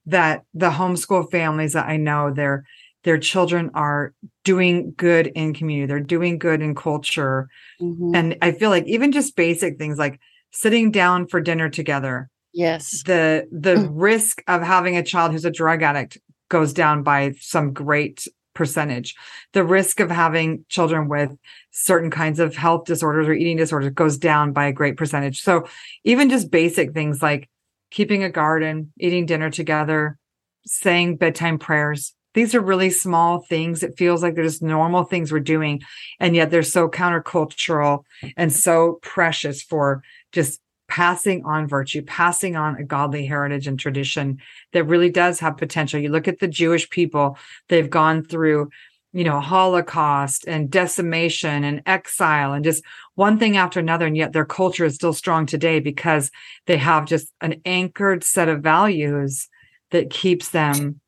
that 0.06 0.44
the 0.54 0.72
homeschool 0.72 1.30
families 1.30 1.74
that 1.74 1.88
I 1.88 1.98
know 1.98 2.32
their 2.32 2.64
their 3.04 3.18
children 3.18 3.72
are 3.74 4.14
doing 4.44 4.94
good 4.96 5.28
in 5.28 5.54
community. 5.54 5.88
They're 5.88 6.00
doing 6.00 6.38
good 6.38 6.62
in 6.62 6.76
culture. 6.76 7.50
Mm-hmm. 7.82 8.16
And 8.16 8.38
I 8.42 8.52
feel 8.52 8.70
like 8.70 8.86
even 8.86 9.12
just 9.12 9.36
basic 9.36 9.78
things 9.78 9.98
like 9.98 10.20
sitting 10.52 10.92
down 10.92 11.28
for 11.28 11.42
dinner 11.42 11.70
together. 11.70 12.30
Yes. 12.54 13.04
The 13.04 13.48
the 13.52 13.90
risk 13.92 14.44
of 14.48 14.62
having 14.62 14.98
a 14.98 15.04
child 15.04 15.32
who's 15.32 15.46
a 15.46 15.52
drug 15.52 15.82
addict 15.82 16.18
goes 16.50 16.74
down 16.74 17.04
by 17.04 17.34
some 17.40 17.74
great 17.74 18.28
percentage. 18.54 19.16
The 19.54 19.64
risk 19.64 20.00
of 20.00 20.12
having 20.12 20.66
children 20.70 21.08
with 21.08 21.32
certain 21.72 22.12
kinds 22.12 22.40
of 22.40 22.56
health 22.56 22.86
disorders 22.86 23.28
or 23.28 23.34
eating 23.34 23.58
disorders 23.58 23.94
goes 23.94 24.18
down 24.18 24.54
by 24.54 24.66
a 24.68 24.74
great 24.74 24.98
percentage. 24.98 25.42
So 25.42 25.68
even 26.04 26.30
just 26.30 26.52
basic 26.52 26.94
things 26.94 27.22
like 27.22 27.50
keeping 27.92 28.24
a 28.24 28.30
garden, 28.30 28.92
eating 29.00 29.26
dinner 29.26 29.50
together, 29.50 30.18
saying 30.66 31.18
bedtime 31.18 31.60
prayers, 31.60 32.14
these 32.34 32.56
are 32.56 32.62
really 32.62 32.90
small 32.90 33.42
things. 33.42 33.84
It 33.84 33.98
feels 33.98 34.24
like 34.24 34.36
they're 34.36 34.44
just 34.44 34.62
normal 34.62 35.04
things 35.04 35.32
we're 35.32 35.40
doing. 35.40 35.82
And 36.20 36.36
yet 36.36 36.50
they're 36.50 36.64
so 36.64 36.88
countercultural 36.88 38.04
and 38.38 38.54
so 38.54 39.00
precious 39.02 39.62
for 39.62 40.02
just 40.32 40.62
passing 40.92 41.42
on 41.46 41.70
virtue, 41.70 42.02
passing 42.02 42.58
on 42.58 42.76
a 42.76 42.84
godly 42.84 43.26
heritage 43.26 43.66
and 43.66 43.80
tradition 43.80 44.38
that 44.74 44.84
really 44.84 45.10
does 45.10 45.40
have 45.40 45.56
potential. 45.56 46.02
You 46.02 46.10
look 46.10 46.28
at 46.28 46.40
the 46.40 46.50
Jewish 46.50 46.90
people, 46.90 47.38
they've 47.70 47.90
gone 47.90 48.26
through, 48.26 48.70
you 49.14 49.24
know, 49.24 49.40
Holocaust 49.40 50.44
and 50.50 50.70
decimation 50.70 51.64
and 51.64 51.82
exile 51.86 52.52
and 52.52 52.66
just 52.66 52.84
one 53.16 53.40
thing 53.40 53.56
after 53.56 53.80
another. 53.80 54.06
And 54.06 54.18
yet 54.18 54.34
their 54.34 54.44
culture 54.44 54.84
is 54.84 54.96
still 54.96 55.14
strong 55.14 55.46
today 55.46 55.80
because 55.80 56.30
they 56.68 56.76
have 56.76 57.06
just 57.06 57.32
an 57.40 57.62
anchored 57.64 58.22
set 58.22 58.50
of 58.50 58.62
values 58.62 59.48
that 59.92 60.10
keeps 60.10 60.50
them, 60.50 61.00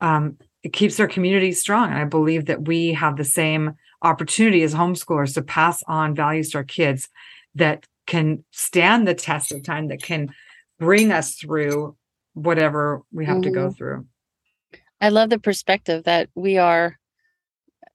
um, 0.00 0.38
it 0.62 0.72
keeps 0.72 0.96
their 0.96 1.08
community 1.08 1.50
strong. 1.50 1.90
And 1.90 1.98
I 1.98 2.04
believe 2.04 2.46
that 2.46 2.68
we 2.68 2.92
have 2.92 3.16
the 3.16 3.24
same 3.24 3.72
opportunity 4.00 4.62
as 4.62 4.74
homeschoolers 4.74 5.34
to 5.34 5.42
pass 5.42 5.82
on 5.88 6.14
values 6.14 6.50
to 6.50 6.58
our 6.58 6.64
kids 6.64 7.08
that 7.56 7.84
can 8.06 8.44
stand 8.50 9.06
the 9.06 9.14
test 9.14 9.52
of 9.52 9.62
time 9.62 9.88
that 9.88 10.02
can 10.02 10.32
bring 10.78 11.12
us 11.12 11.34
through 11.34 11.96
whatever 12.34 13.02
we 13.12 13.24
have 13.24 13.36
mm-hmm. 13.36 13.42
to 13.42 13.50
go 13.50 13.66
mm-hmm. 13.68 13.76
through. 13.76 14.06
I 15.00 15.08
love 15.08 15.30
the 15.30 15.38
perspective 15.38 16.04
that 16.04 16.28
we 16.34 16.58
are 16.58 16.98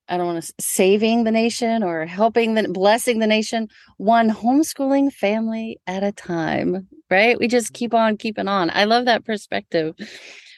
I 0.09 0.17
don't 0.17 0.25
want 0.25 0.43
to 0.43 0.53
saving 0.59 1.23
the 1.23 1.31
nation 1.31 1.83
or 1.83 2.07
helping 2.07 2.55
the 2.55 2.67
blessing 2.67 3.19
the 3.19 3.27
nation 3.27 3.67
one 3.97 4.29
homeschooling 4.29 5.13
family 5.13 5.79
at 5.85 6.03
a 6.03 6.11
time, 6.11 6.87
right? 7.11 7.37
We 7.37 7.47
just 7.47 7.73
keep 7.73 7.93
on 7.93 8.17
keeping 8.17 8.47
on. 8.47 8.71
I 8.71 8.85
love 8.85 9.05
that 9.05 9.23
perspective. 9.23 9.93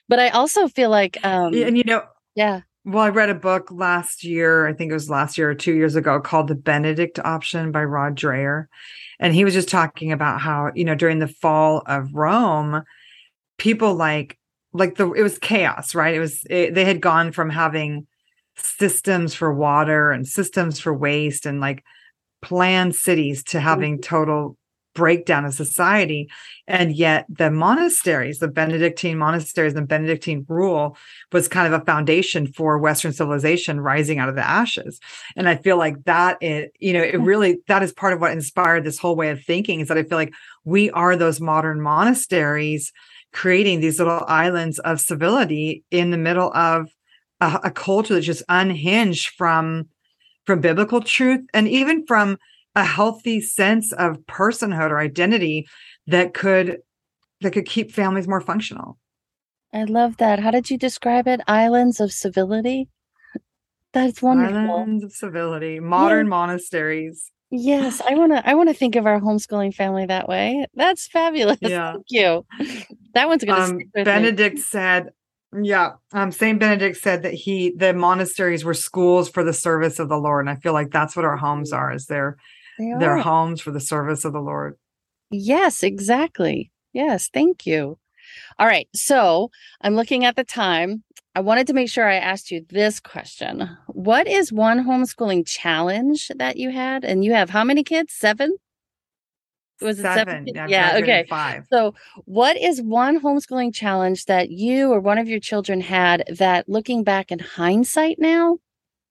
But 0.07 0.19
I 0.19 0.29
also 0.29 0.67
feel 0.67 0.89
like 0.89 1.17
um 1.25 1.53
and 1.53 1.77
you 1.77 1.83
know 1.83 2.03
yeah. 2.35 2.61
Well, 2.83 3.03
I 3.03 3.09
read 3.09 3.29
a 3.29 3.35
book 3.35 3.69
last 3.71 4.23
year, 4.23 4.67
I 4.67 4.73
think 4.73 4.89
it 4.89 4.95
was 4.95 5.09
last 5.09 5.37
year 5.37 5.51
or 5.51 5.55
2 5.55 5.73
years 5.73 5.95
ago 5.95 6.19
called 6.19 6.47
The 6.47 6.55
Benedict 6.55 7.19
Option 7.19 7.71
by 7.71 7.83
Rod 7.83 8.15
Dreher 8.15 8.65
and 9.21 9.35
he 9.35 9.45
was 9.45 9.53
just 9.53 9.69
talking 9.69 10.11
about 10.11 10.41
how 10.41 10.71
you 10.75 10.83
know 10.83 10.95
during 10.95 11.19
the 11.19 11.27
fall 11.27 11.83
of 11.85 12.13
rome 12.13 12.83
people 13.57 13.93
like 13.93 14.37
like 14.73 14.95
the 14.95 15.09
it 15.13 15.21
was 15.21 15.37
chaos 15.37 15.95
right 15.95 16.15
it 16.15 16.19
was 16.19 16.41
it, 16.49 16.73
they 16.73 16.83
had 16.83 16.99
gone 16.99 17.31
from 17.31 17.49
having 17.49 18.05
systems 18.57 19.33
for 19.33 19.53
water 19.53 20.11
and 20.11 20.27
systems 20.27 20.79
for 20.79 20.93
waste 20.93 21.45
and 21.45 21.61
like 21.61 21.83
planned 22.41 22.95
cities 22.95 23.43
to 23.43 23.59
having 23.59 23.93
mm-hmm. 23.93 24.01
total 24.15 24.57
breakdown 24.93 25.45
of 25.45 25.53
society. 25.53 26.29
And 26.67 26.95
yet 26.95 27.25
the 27.29 27.49
monasteries, 27.49 28.39
the 28.39 28.47
Benedictine 28.47 29.17
monasteries 29.17 29.73
and 29.73 29.87
Benedictine 29.87 30.45
rule 30.47 30.97
was 31.31 31.47
kind 31.47 31.71
of 31.71 31.81
a 31.81 31.85
foundation 31.85 32.47
for 32.47 32.77
Western 32.77 33.13
civilization 33.13 33.79
rising 33.79 34.19
out 34.19 34.29
of 34.29 34.35
the 34.35 34.47
ashes. 34.47 34.99
And 35.35 35.47
I 35.47 35.55
feel 35.55 35.77
like 35.77 36.03
that 36.05 36.37
it, 36.41 36.73
you 36.79 36.93
know, 36.93 37.03
it 37.03 37.19
really 37.19 37.59
that 37.67 37.83
is 37.83 37.93
part 37.93 38.13
of 38.13 38.21
what 38.21 38.31
inspired 38.31 38.83
this 38.83 38.99
whole 38.99 39.15
way 39.15 39.29
of 39.29 39.43
thinking 39.43 39.79
is 39.79 39.87
that 39.87 39.97
I 39.97 40.03
feel 40.03 40.17
like 40.17 40.33
we 40.65 40.91
are 40.91 41.15
those 41.15 41.39
modern 41.39 41.81
monasteries 41.81 42.91
creating 43.33 43.79
these 43.79 43.97
little 43.97 44.23
islands 44.27 44.79
of 44.79 44.99
civility 44.99 45.83
in 45.89 46.11
the 46.11 46.17
middle 46.17 46.53
of 46.53 46.89
a, 47.39 47.59
a 47.65 47.71
culture 47.71 48.13
that's 48.13 48.25
just 48.25 48.43
unhinged 48.49 49.29
from 49.37 49.89
from 50.45 50.59
biblical 50.59 51.01
truth 51.01 51.41
and 51.53 51.67
even 51.67 52.05
from 52.05 52.37
a 52.75 52.83
healthy 52.83 53.41
sense 53.41 53.91
of 53.93 54.17
personhood 54.27 54.91
or 54.91 54.99
identity 54.99 55.67
that 56.07 56.33
could 56.33 56.77
that 57.41 57.51
could 57.51 57.65
keep 57.65 57.91
families 57.91 58.27
more 58.27 58.41
functional. 58.41 58.97
I 59.73 59.83
love 59.85 60.17
that. 60.17 60.39
How 60.39 60.51
did 60.51 60.69
you 60.69 60.77
describe 60.77 61.27
it? 61.27 61.41
Islands 61.47 61.99
of 61.99 62.11
civility. 62.11 62.89
That's 63.93 64.21
wonderful. 64.21 64.57
Islands 64.57 65.03
of 65.03 65.11
civility, 65.11 65.79
modern 65.79 66.27
yeah. 66.27 66.29
monasteries. 66.29 67.31
Yes, 67.49 68.01
I 68.07 68.15
want 68.15 68.31
to. 68.31 68.47
I 68.47 68.53
want 68.53 68.69
to 68.69 68.73
think 68.73 68.95
of 68.95 69.05
our 69.05 69.19
homeschooling 69.19 69.73
family 69.73 70.05
that 70.05 70.29
way. 70.29 70.65
That's 70.73 71.07
fabulous. 71.07 71.57
Yeah. 71.61 71.91
Thank 71.93 72.05
you. 72.09 72.45
That 73.13 73.27
one's 73.27 73.43
going 73.43 73.81
to. 73.93 73.99
Um, 73.99 74.05
Benedict 74.05 74.55
me. 74.55 74.61
said, 74.61 75.09
"Yeah." 75.61 75.91
Um, 76.13 76.31
Saint 76.31 76.61
Benedict 76.61 76.95
said 76.95 77.23
that 77.23 77.33
he 77.33 77.73
the 77.75 77.93
monasteries 77.93 78.63
were 78.63 78.73
schools 78.73 79.27
for 79.29 79.43
the 79.43 79.51
service 79.51 79.99
of 79.99 80.07
the 80.07 80.17
Lord, 80.17 80.47
and 80.47 80.49
I 80.49 80.61
feel 80.61 80.71
like 80.71 80.91
that's 80.91 81.13
what 81.13 81.25
our 81.25 81.35
homes 81.35 81.73
are. 81.73 81.91
Is 81.91 82.05
they're 82.05 82.37
they 82.37 82.60
their 82.99 83.17
homes 83.17 83.61
for 83.61 83.71
the 83.71 83.79
service 83.79 84.25
of 84.25 84.33
the 84.33 84.39
Lord. 84.39 84.77
Yes, 85.29 85.83
exactly. 85.83 86.71
Yes, 86.93 87.29
thank 87.33 87.65
you. 87.65 87.97
All 88.59 88.67
right. 88.67 88.87
So 88.93 89.49
I'm 89.81 89.95
looking 89.95 90.25
at 90.25 90.35
the 90.35 90.43
time. 90.43 91.03
I 91.33 91.39
wanted 91.39 91.67
to 91.67 91.73
make 91.73 91.89
sure 91.89 92.09
I 92.09 92.15
asked 92.15 92.51
you 92.51 92.65
this 92.69 92.99
question. 92.99 93.69
What 93.87 94.27
is 94.27 94.51
one 94.51 94.85
homeschooling 94.85 95.47
challenge 95.47 96.29
that 96.35 96.57
you 96.57 96.71
had? 96.71 97.05
And 97.05 97.23
you 97.23 97.33
have 97.33 97.49
how 97.49 97.63
many 97.63 97.83
kids? 97.83 98.13
Seven? 98.13 98.57
Was 99.81 99.99
it 99.99 100.03
seven? 100.03 100.47
seven? 100.53 100.69
Yeah. 100.69 100.97
Okay. 101.01 101.25
Five. 101.29 101.65
So, 101.71 101.95
what 102.25 102.57
is 102.57 102.81
one 102.81 103.19
homeschooling 103.19 103.73
challenge 103.73 104.25
that 104.25 104.51
you 104.51 104.91
or 104.91 104.99
one 104.99 105.17
of 105.17 105.27
your 105.27 105.39
children 105.39 105.81
had 105.81 106.23
that 106.37 106.69
looking 106.69 107.03
back 107.03 107.31
in 107.31 107.39
hindsight 107.39 108.17
now, 108.19 108.57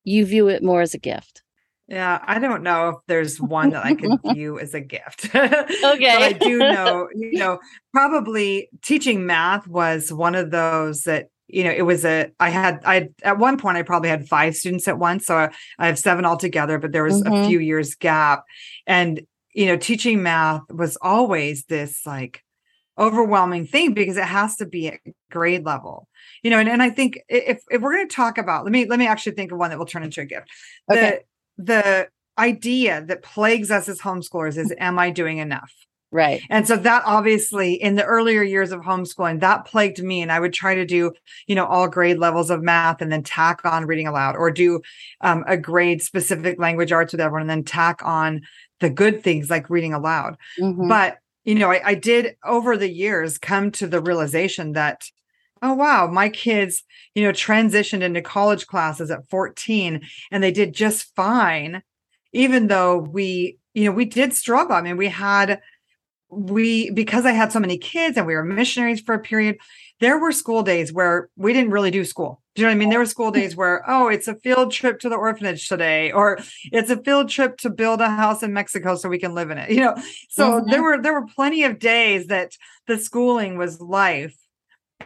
you 0.04 0.24
view 0.26 0.48
it 0.48 0.62
more 0.62 0.83
as 0.83 0.94
a 0.94 0.98
gift? 0.98 1.42
Yeah, 1.90 2.22
I 2.24 2.38
don't 2.38 2.62
know 2.62 2.90
if 2.90 2.96
there's 3.09 3.40
one 3.40 3.70
that 3.70 3.85
I 3.85 3.94
could 3.94 4.20
view 4.33 4.61
as 4.61 4.74
a 4.74 4.81
gift. 4.81 5.24
okay. 5.35 5.66
but 5.83 6.22
I 6.22 6.33
do 6.33 6.59
know, 6.59 7.09
you 7.16 7.33
know, 7.33 7.59
probably 7.92 8.68
teaching 8.81 9.26
math 9.26 9.66
was 9.66 10.12
one 10.12 10.37
of 10.37 10.53
those 10.53 11.03
that, 11.03 11.31
you 11.48 11.64
know, 11.64 11.72
it 11.72 11.83
was 11.83 12.05
a, 12.05 12.31
I 12.38 12.50
had, 12.50 12.81
I, 12.85 13.09
at 13.24 13.38
one 13.38 13.59
point, 13.59 13.76
I 13.76 13.83
probably 13.83 14.09
had 14.09 14.29
five 14.29 14.55
students 14.55 14.87
at 14.87 15.00
once. 15.00 15.26
So 15.26 15.37
I, 15.37 15.50
I 15.81 15.88
have 15.88 15.98
seven 15.98 16.24
altogether, 16.24 16.79
but 16.79 16.92
there 16.92 17.03
was 17.03 17.20
mm-hmm. 17.20 17.35
a 17.35 17.48
few 17.48 17.59
years 17.59 17.96
gap. 17.96 18.44
And, 18.87 19.22
you 19.53 19.66
know, 19.66 19.76
teaching 19.76 20.22
math 20.22 20.62
was 20.70 20.96
always 21.03 21.64
this 21.64 22.07
like, 22.07 22.44
overwhelming 22.98 23.66
thing 23.66 23.94
because 23.94 24.18
it 24.18 24.24
has 24.24 24.57
to 24.57 24.66
be 24.66 24.88
at 24.88 25.00
grade 25.31 25.64
level 25.64 26.07
you 26.42 26.50
know 26.50 26.59
and, 26.59 26.68
and 26.68 26.83
i 26.83 26.90
think 26.90 27.18
if 27.31 27.62
if 27.70 27.81
we're 27.81 27.94
going 27.94 28.07
to 28.07 28.14
talk 28.14 28.37
about 28.37 28.62
let 28.62 28.72
me 28.72 28.85
let 28.85 28.98
me 28.98 29.07
actually 29.07 29.33
think 29.33 29.50
of 29.53 29.59
one 29.59 29.70
that 29.70 29.79
will 29.79 29.87
turn 29.87 30.03
into 30.03 30.20
a 30.20 30.24
gift 30.26 30.48
okay 30.92 31.20
the 31.64 32.09
idea 32.38 33.05
that 33.07 33.23
plagues 33.23 33.70
us 33.70 33.88
as 33.88 34.01
homeschoolers 34.01 34.57
is 34.57 34.75
am 34.79 34.99
I 34.99 35.11
doing 35.11 35.38
enough? 35.38 35.73
Right. 36.12 36.42
And 36.51 36.66
so 36.66 36.77
that 36.77 37.03
obviously 37.07 37.75
in 37.75 37.94
the 37.94 38.05
earlier 38.05 38.42
years 38.42 38.73
of 38.73 38.81
homeschooling, 38.81 39.40
that 39.40 39.64
plagued 39.64 40.03
me. 40.03 40.23
And 40.23 40.33
I 40.33 40.40
would 40.40 40.53
try 40.53 40.75
to 40.75 40.85
do, 40.85 41.12
you 41.46 41.55
know, 41.55 41.66
all 41.66 41.87
grade 41.87 42.18
levels 42.18 42.51
of 42.51 42.62
math 42.62 43.01
and 43.01 43.12
then 43.12 43.23
tack 43.23 43.64
on 43.64 43.87
reading 43.87 44.09
aloud 44.09 44.35
or 44.35 44.51
do 44.51 44.81
um, 45.20 45.44
a 45.46 45.57
grade 45.57 46.03
specific 46.03 46.59
language 46.59 46.90
arts 46.90 47.12
with 47.12 47.20
everyone 47.20 47.42
and 47.42 47.51
then 47.51 47.62
tack 47.62 48.01
on 48.05 48.42
the 48.81 48.90
good 48.90 49.23
things 49.23 49.51
like 49.51 49.70
reading 49.70 49.94
aloud. 49.94 50.37
Mm-hmm. 50.59 50.88
But, 50.88 51.18
you 51.44 51.55
know, 51.55 51.70
I, 51.70 51.81
I 51.85 51.94
did 51.94 52.35
over 52.44 52.77
the 52.77 52.90
years 52.90 53.38
come 53.38 53.70
to 53.73 53.87
the 53.87 54.01
realization 54.01 54.73
that 54.73 55.05
oh 55.62 55.75
wow. 55.75 56.07
My 56.07 56.29
kids 56.29 56.83
you 57.14 57.25
know 57.25 57.33
transitioned 57.33 58.03
into 58.03 58.23
college 58.23 58.66
classes 58.66 59.11
at 59.11 59.29
14 59.29 60.03
and 60.31 60.42
they 60.42 60.53
did 60.53 60.73
just 60.73 61.14
fine 61.14 61.83
even 62.33 62.68
though 62.68 62.99
we 62.99 63.59
you 63.75 63.85
know 63.85 63.92
we 63.92 64.05
did 64.05 64.33
struggle. 64.33 64.77
I 64.77 64.83
mean 64.83 64.96
we 64.96 65.09
had 65.09 65.61
we 66.33 66.90
because 66.90 67.27
i 67.27 67.33
had 67.33 67.51
so 67.51 67.59
many 67.59 67.77
kids 67.77 68.16
and 68.16 68.25
we 68.25 68.35
were 68.35 68.44
missionaries 68.44 69.01
for 69.01 69.14
a 69.14 69.18
period 69.18 69.59
there 70.01 70.18
were 70.18 70.33
school 70.33 70.62
days 70.62 70.92
where 70.92 71.29
we 71.37 71.53
didn't 71.53 71.73
really 71.73 71.90
do 71.90 72.07
school. 72.07 72.40
Do 72.55 72.62
you 72.62 72.66
know 72.66 72.70
what 72.70 72.77
i 72.77 72.79
mean? 72.79 72.88
There 72.88 72.99
were 72.99 73.07
school 73.07 73.31
days 73.31 73.55
where 73.55 73.85
oh 73.87 74.09
it's 74.09 74.29
a 74.29 74.35
field 74.35 74.73
trip 74.73 74.99
to 75.01 75.09
the 75.09 75.14
orphanage 75.14 75.68
today 75.68 76.11
or 76.11 76.38
it's 76.73 76.90
a 76.90 76.96
field 77.03 77.29
trip 77.29 77.59
to 77.59 77.70
build 77.70 78.01
a 78.01 78.09
house 78.09 78.42
in 78.42 78.53
mexico 78.53 78.96
so 78.96 79.09
we 79.09 79.18
can 79.18 79.35
live 79.35 79.51
in 79.51 79.59
it 79.59 79.70
you 79.70 79.81
know? 79.81 79.94
So 80.31 80.53
mm-hmm. 80.53 80.70
there 80.70 80.83
were 80.83 81.03
there 81.03 81.12
were 81.12 81.27
plenty 81.27 81.64
of 81.64 81.79
days 81.79 82.29
that 82.29 82.57
the 82.87 82.99
schooling 82.99 83.59
was 83.59 83.81
life 83.81 84.37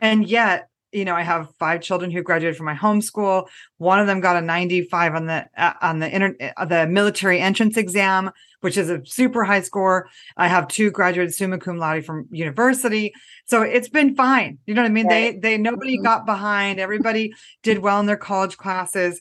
and 0.00 0.26
yet 0.26 0.68
you 0.92 1.04
know 1.04 1.14
i 1.14 1.22
have 1.22 1.54
five 1.58 1.80
children 1.80 2.10
who 2.10 2.22
graduated 2.22 2.56
from 2.56 2.66
my 2.66 2.74
homeschool 2.74 3.46
one 3.78 3.98
of 3.98 4.06
them 4.06 4.20
got 4.20 4.36
a 4.36 4.40
95 4.40 5.14
on 5.14 5.26
the 5.26 5.46
uh, 5.56 5.72
on 5.82 5.98
the 5.98 6.14
inter, 6.14 6.36
uh, 6.56 6.64
the 6.64 6.86
military 6.86 7.40
entrance 7.40 7.76
exam 7.76 8.30
which 8.64 8.78
is 8.78 8.88
a 8.88 9.04
super 9.04 9.44
high 9.44 9.60
score. 9.60 10.08
I 10.38 10.48
have 10.48 10.68
two 10.68 10.90
graduated 10.90 11.34
summa 11.34 11.58
cum 11.58 11.76
laude 11.76 12.06
from 12.06 12.26
university. 12.30 13.12
So 13.44 13.60
it's 13.60 13.90
been 13.90 14.16
fine. 14.16 14.56
You 14.64 14.72
know 14.72 14.80
what 14.80 14.88
i 14.88 14.92
mean? 14.92 15.06
Right. 15.06 15.38
they 15.42 15.56
they 15.56 15.58
nobody 15.58 15.96
mm-hmm. 15.96 16.04
got 16.04 16.24
behind. 16.24 16.80
Everybody 16.80 17.34
did 17.62 17.80
well 17.80 18.00
in 18.00 18.06
their 18.06 18.16
college 18.16 18.56
classes. 18.56 19.20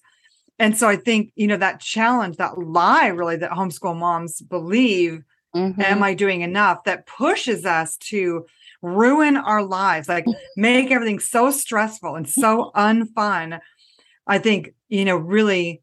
And 0.60 0.78
so 0.78 0.88
i 0.88 0.96
think 0.96 1.34
you 1.36 1.48
know 1.48 1.58
that 1.58 1.82
challenge 1.82 2.38
that 2.38 2.58
lie 2.58 3.08
really 3.08 3.36
that 3.36 3.52
homeschool 3.52 3.98
moms 3.98 4.40
believe 4.42 5.24
mm-hmm. 5.54 5.82
am 5.82 6.04
i 6.04 6.14
doing 6.14 6.40
enough 6.40 6.86
that 6.86 7.06
pushes 7.06 7.66
us 7.66 7.98
to 7.98 8.46
ruin 8.84 9.38
our 9.38 9.64
lives, 9.64 10.08
like 10.08 10.26
make 10.58 10.92
everything 10.92 11.18
so 11.18 11.50
stressful 11.50 12.16
and 12.16 12.30
so 12.30 12.72
unfun. 12.76 13.60
I 14.28 14.38
think, 14.38 14.74
you 14.90 15.06
know, 15.06 15.18
really 15.18 15.82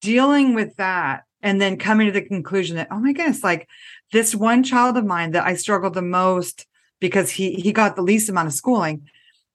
dealing 0.00 0.54
with 0.54 0.74
that 0.76 1.24
and 1.42 1.60
then 1.60 1.76
coming 1.76 2.06
to 2.06 2.12
the 2.12 2.22
conclusion 2.22 2.76
that, 2.76 2.88
oh 2.90 2.98
my 2.98 3.12
goodness, 3.12 3.44
like 3.44 3.68
this 4.12 4.34
one 4.34 4.62
child 4.62 4.96
of 4.96 5.04
mine 5.04 5.32
that 5.32 5.44
I 5.44 5.54
struggled 5.54 5.94
the 5.94 6.02
most 6.02 6.66
because 7.00 7.30
he 7.30 7.54
he 7.54 7.72
got 7.72 7.94
the 7.94 8.02
least 8.02 8.28
amount 8.28 8.48
of 8.48 8.54
schooling. 8.54 9.02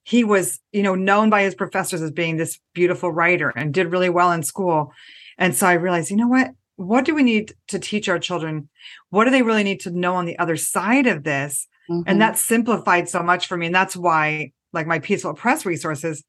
he 0.04 0.24
was, 0.24 0.60
you 0.72 0.84
know, 0.84 0.96
known 0.96 1.30
by 1.30 1.44
his 1.44 1.56
professors 1.56 2.02
as 2.02 2.12
being 2.12 2.38
this 2.38 2.60
beautiful 2.74 3.12
writer 3.12 3.50
and 3.50 3.74
did 3.74 3.92
really 3.92 4.10
well 4.10 4.32
in 4.32 4.44
school. 4.44 4.92
And 5.38 5.56
so 5.56 5.68
I 5.68 5.74
realized, 5.74 6.12
you 6.12 6.18
know 6.18 6.28
what? 6.28 6.52
What 6.76 7.06
do 7.06 7.14
we 7.14 7.24
need 7.24 7.54
to 7.68 7.78
teach 7.78 8.10
our 8.10 8.18
children? 8.18 8.70
What 9.10 9.26
do 9.26 9.32
they 9.32 9.44
really 9.44 9.64
need 9.64 9.80
to 9.82 9.92
know 9.92 10.16
on 10.16 10.26
the 10.26 10.40
other 10.40 10.58
side 10.58 11.08
of 11.08 11.24
this? 11.24 11.68
Mm-hmm. 11.92 12.10
And 12.10 12.22
that 12.22 12.38
simplified 12.38 13.10
so 13.10 13.22
much 13.22 13.48
for 13.48 13.58
me. 13.58 13.68
And 13.68 13.76
that's 13.76 13.96
why, 13.96 14.52
like 14.74 14.88
my 14.88 15.00
Peaceful 15.00 15.34
Press 15.34 15.66
resources, 15.66 16.24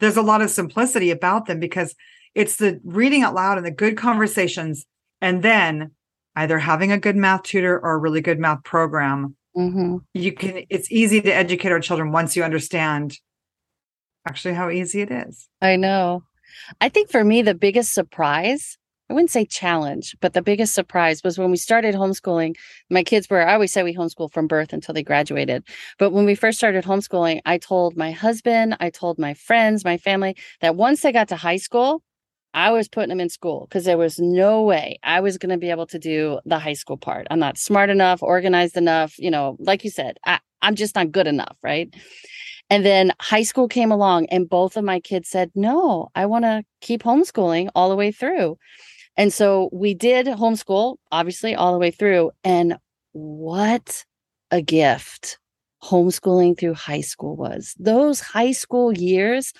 there's 0.00 0.16
a 0.16 0.22
lot 0.22 0.42
of 0.42 0.50
simplicity 0.50 1.10
about 1.10 1.46
them 1.46 1.60
because 1.60 1.94
it's 2.34 2.56
the 2.56 2.80
reading 2.84 3.22
out 3.22 3.34
loud 3.34 3.58
and 3.58 3.66
the 3.66 3.70
good 3.70 3.96
conversations, 3.96 4.86
and 5.20 5.42
then 5.42 5.92
either 6.36 6.58
having 6.58 6.90
a 6.90 6.98
good 6.98 7.16
math 7.16 7.44
tutor 7.44 7.78
or 7.78 7.94
a 7.94 7.98
really 7.98 8.20
good 8.20 8.40
math 8.40 8.64
program 8.64 9.36
Mm-hmm. 9.56 9.98
You 10.14 10.32
can, 10.32 10.64
it's 10.68 10.90
easy 10.90 11.20
to 11.20 11.32
educate 11.32 11.70
our 11.70 11.80
children 11.80 12.12
once 12.12 12.36
you 12.36 12.42
understand 12.42 13.18
actually 14.26 14.54
how 14.54 14.70
easy 14.70 15.02
it 15.02 15.10
is. 15.10 15.48
I 15.60 15.76
know. 15.76 16.24
I 16.80 16.88
think 16.88 17.10
for 17.10 17.22
me, 17.24 17.42
the 17.42 17.54
biggest 17.54 17.92
surprise, 17.92 18.78
I 19.10 19.12
wouldn't 19.12 19.30
say 19.30 19.44
challenge, 19.44 20.16
but 20.20 20.32
the 20.32 20.40
biggest 20.40 20.74
surprise 20.74 21.22
was 21.22 21.38
when 21.38 21.50
we 21.50 21.58
started 21.58 21.94
homeschooling. 21.94 22.56
My 22.88 23.02
kids 23.02 23.28
were, 23.28 23.46
I 23.46 23.52
always 23.52 23.70
say 23.70 23.82
we 23.82 23.94
homeschool 23.94 24.32
from 24.32 24.46
birth 24.46 24.72
until 24.72 24.94
they 24.94 25.02
graduated. 25.02 25.62
But 25.98 26.10
when 26.10 26.24
we 26.24 26.34
first 26.34 26.56
started 26.56 26.84
homeschooling, 26.84 27.40
I 27.44 27.58
told 27.58 27.98
my 27.98 28.12
husband, 28.12 28.76
I 28.80 28.88
told 28.88 29.18
my 29.18 29.34
friends, 29.34 29.84
my 29.84 29.98
family 29.98 30.36
that 30.62 30.76
once 30.76 31.02
they 31.02 31.12
got 31.12 31.28
to 31.28 31.36
high 31.36 31.58
school, 31.58 32.02
I 32.54 32.70
was 32.70 32.88
putting 32.88 33.10
them 33.10 33.20
in 33.20 33.28
school 33.28 33.66
because 33.68 33.84
there 33.84 33.98
was 33.98 34.18
no 34.18 34.62
way 34.62 34.98
I 35.02 35.20
was 35.20 35.36
going 35.36 35.50
to 35.50 35.58
be 35.58 35.70
able 35.70 35.86
to 35.88 35.98
do 35.98 36.38
the 36.46 36.58
high 36.58 36.74
school 36.74 36.96
part. 36.96 37.26
I'm 37.30 37.40
not 37.40 37.58
smart 37.58 37.90
enough, 37.90 38.22
organized 38.22 38.76
enough. 38.76 39.18
You 39.18 39.30
know, 39.30 39.56
like 39.58 39.84
you 39.84 39.90
said, 39.90 40.16
I, 40.24 40.38
I'm 40.62 40.76
just 40.76 40.94
not 40.94 41.12
good 41.12 41.26
enough. 41.26 41.56
Right. 41.62 41.94
And 42.70 42.86
then 42.86 43.12
high 43.20 43.42
school 43.42 43.68
came 43.68 43.92
along, 43.92 44.26
and 44.30 44.48
both 44.48 44.78
of 44.78 44.84
my 44.84 44.98
kids 44.98 45.28
said, 45.28 45.50
No, 45.54 46.08
I 46.14 46.24
want 46.26 46.44
to 46.44 46.64
keep 46.80 47.02
homeschooling 47.02 47.68
all 47.74 47.90
the 47.90 47.96
way 47.96 48.10
through. 48.10 48.56
And 49.16 49.32
so 49.32 49.70
we 49.72 49.94
did 49.94 50.26
homeschool, 50.26 50.96
obviously, 51.12 51.54
all 51.54 51.72
the 51.72 51.78
way 51.78 51.90
through. 51.90 52.32
And 52.42 52.76
what 53.12 54.04
a 54.50 54.60
gift 54.60 55.38
homeschooling 55.82 56.58
through 56.58 56.74
high 56.74 57.02
school 57.02 57.36
was. 57.36 57.74
Those 57.78 58.20
high 58.20 58.52
school 58.52 58.92
years, 58.92 59.52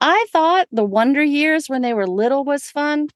I 0.00 0.26
thought 0.32 0.68
the 0.70 0.84
wonder 0.84 1.22
years 1.22 1.68
when 1.68 1.82
they 1.82 1.94
were 1.94 2.06
little 2.06 2.44
was 2.44 2.64
fun. 2.64 3.08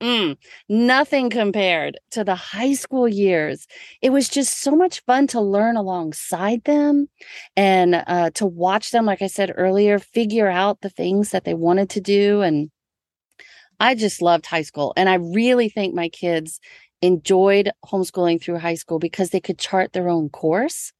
Mm, 0.00 0.36
nothing 0.68 1.28
compared 1.28 1.98
to 2.12 2.22
the 2.22 2.36
high 2.36 2.74
school 2.74 3.08
years. 3.08 3.66
It 4.00 4.10
was 4.10 4.28
just 4.28 4.60
so 4.60 4.76
much 4.76 5.02
fun 5.04 5.26
to 5.28 5.40
learn 5.40 5.76
alongside 5.76 6.62
them 6.64 7.08
and 7.56 8.04
uh, 8.06 8.30
to 8.34 8.46
watch 8.46 8.92
them, 8.92 9.06
like 9.06 9.22
I 9.22 9.26
said 9.26 9.52
earlier, 9.56 9.98
figure 9.98 10.48
out 10.48 10.82
the 10.82 10.88
things 10.88 11.30
that 11.30 11.44
they 11.44 11.54
wanted 11.54 11.90
to 11.90 12.00
do. 12.00 12.42
And 12.42 12.70
I 13.80 13.94
just 13.94 14.22
loved 14.22 14.46
high 14.46 14.62
school. 14.62 14.92
And 14.96 15.08
I 15.08 15.14
really 15.14 15.68
think 15.68 15.94
my 15.94 16.08
kids 16.08 16.60
enjoyed 17.02 17.70
homeschooling 17.84 18.42
through 18.42 18.58
high 18.58 18.74
school 18.74 18.98
because 18.98 19.30
they 19.30 19.40
could 19.40 19.58
chart 19.58 19.92
their 19.92 20.08
own 20.08 20.28
course 20.30 20.92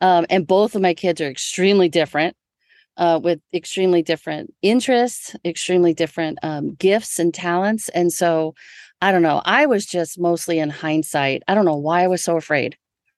um, 0.00 0.26
and 0.30 0.46
both 0.46 0.74
of 0.74 0.82
my 0.82 0.94
kids 0.94 1.20
are 1.20 1.28
extremely 1.30 1.88
different, 1.88 2.36
uh, 2.96 3.20
with 3.22 3.40
extremely 3.54 4.02
different 4.02 4.52
interests, 4.62 5.36
extremely 5.44 5.94
different 5.94 6.38
um, 6.42 6.74
gifts 6.74 7.18
and 7.18 7.32
talents. 7.34 7.88
And 7.90 8.12
so 8.12 8.54
I 9.00 9.12
don't 9.12 9.22
know. 9.22 9.42
I 9.44 9.66
was 9.66 9.86
just 9.86 10.18
mostly 10.18 10.58
in 10.58 10.70
hindsight. 10.70 11.42
I 11.48 11.54
don't 11.54 11.64
know 11.64 11.76
why 11.76 12.02
I 12.02 12.08
was 12.08 12.22
so 12.22 12.36
afraid 12.36 12.76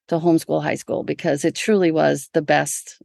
to 0.08 0.18
homeschool 0.18 0.62
high 0.62 0.74
school 0.74 1.04
because 1.04 1.44
it 1.44 1.54
truly 1.54 1.90
was 1.90 2.28
the 2.34 2.42
best 2.42 3.00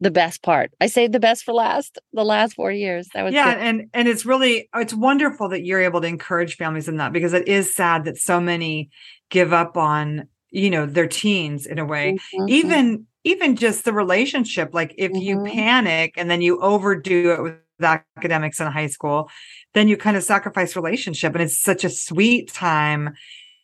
the 0.00 0.10
best 0.10 0.42
part. 0.42 0.72
I 0.80 0.86
saved 0.86 1.12
the 1.12 1.20
best 1.20 1.44
for 1.44 1.52
last, 1.52 1.98
the 2.12 2.24
last 2.24 2.54
four 2.54 2.72
years. 2.72 3.08
That 3.14 3.22
was 3.22 3.34
yeah, 3.34 3.54
good. 3.54 3.62
and 3.62 3.90
and 3.92 4.08
it's 4.08 4.24
really 4.24 4.68
it's 4.74 4.94
wonderful 4.94 5.48
that 5.50 5.64
you're 5.64 5.80
able 5.80 6.00
to 6.00 6.06
encourage 6.06 6.56
families 6.56 6.88
in 6.88 6.96
that 6.96 7.12
because 7.12 7.34
it 7.34 7.46
is 7.46 7.74
sad 7.74 8.04
that 8.04 8.16
so 8.16 8.40
many 8.40 8.90
give 9.28 9.52
up 9.52 9.76
on 9.76 10.26
you 10.50 10.70
know 10.70 10.86
their 10.86 11.06
teens 11.06 11.66
in 11.66 11.78
a 11.78 11.84
way 11.84 12.12
mm-hmm. 12.12 12.48
even 12.48 13.06
even 13.24 13.56
just 13.56 13.84
the 13.84 13.92
relationship 13.92 14.70
like 14.72 14.94
if 14.98 15.12
mm-hmm. 15.12 15.20
you 15.20 15.44
panic 15.44 16.14
and 16.16 16.30
then 16.30 16.42
you 16.42 16.60
overdo 16.60 17.32
it 17.32 17.42
with 17.42 17.54
academics 17.80 18.60
in 18.60 18.66
high 18.66 18.88
school 18.88 19.30
then 19.74 19.88
you 19.88 19.96
kind 19.96 20.16
of 20.16 20.22
sacrifice 20.22 20.76
relationship 20.76 21.34
and 21.34 21.42
it's 21.42 21.58
such 21.58 21.84
a 21.84 21.90
sweet 21.90 22.52
time 22.52 23.10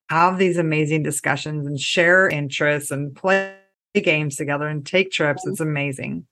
have 0.08 0.38
these 0.38 0.56
amazing 0.56 1.02
discussions 1.02 1.66
and 1.66 1.80
share 1.80 2.28
interests 2.28 2.90
and 2.90 3.14
play 3.16 3.52
games 4.00 4.36
together 4.36 4.68
and 4.68 4.86
take 4.86 5.10
trips 5.10 5.46
it's 5.46 5.60
amazing 5.60 6.26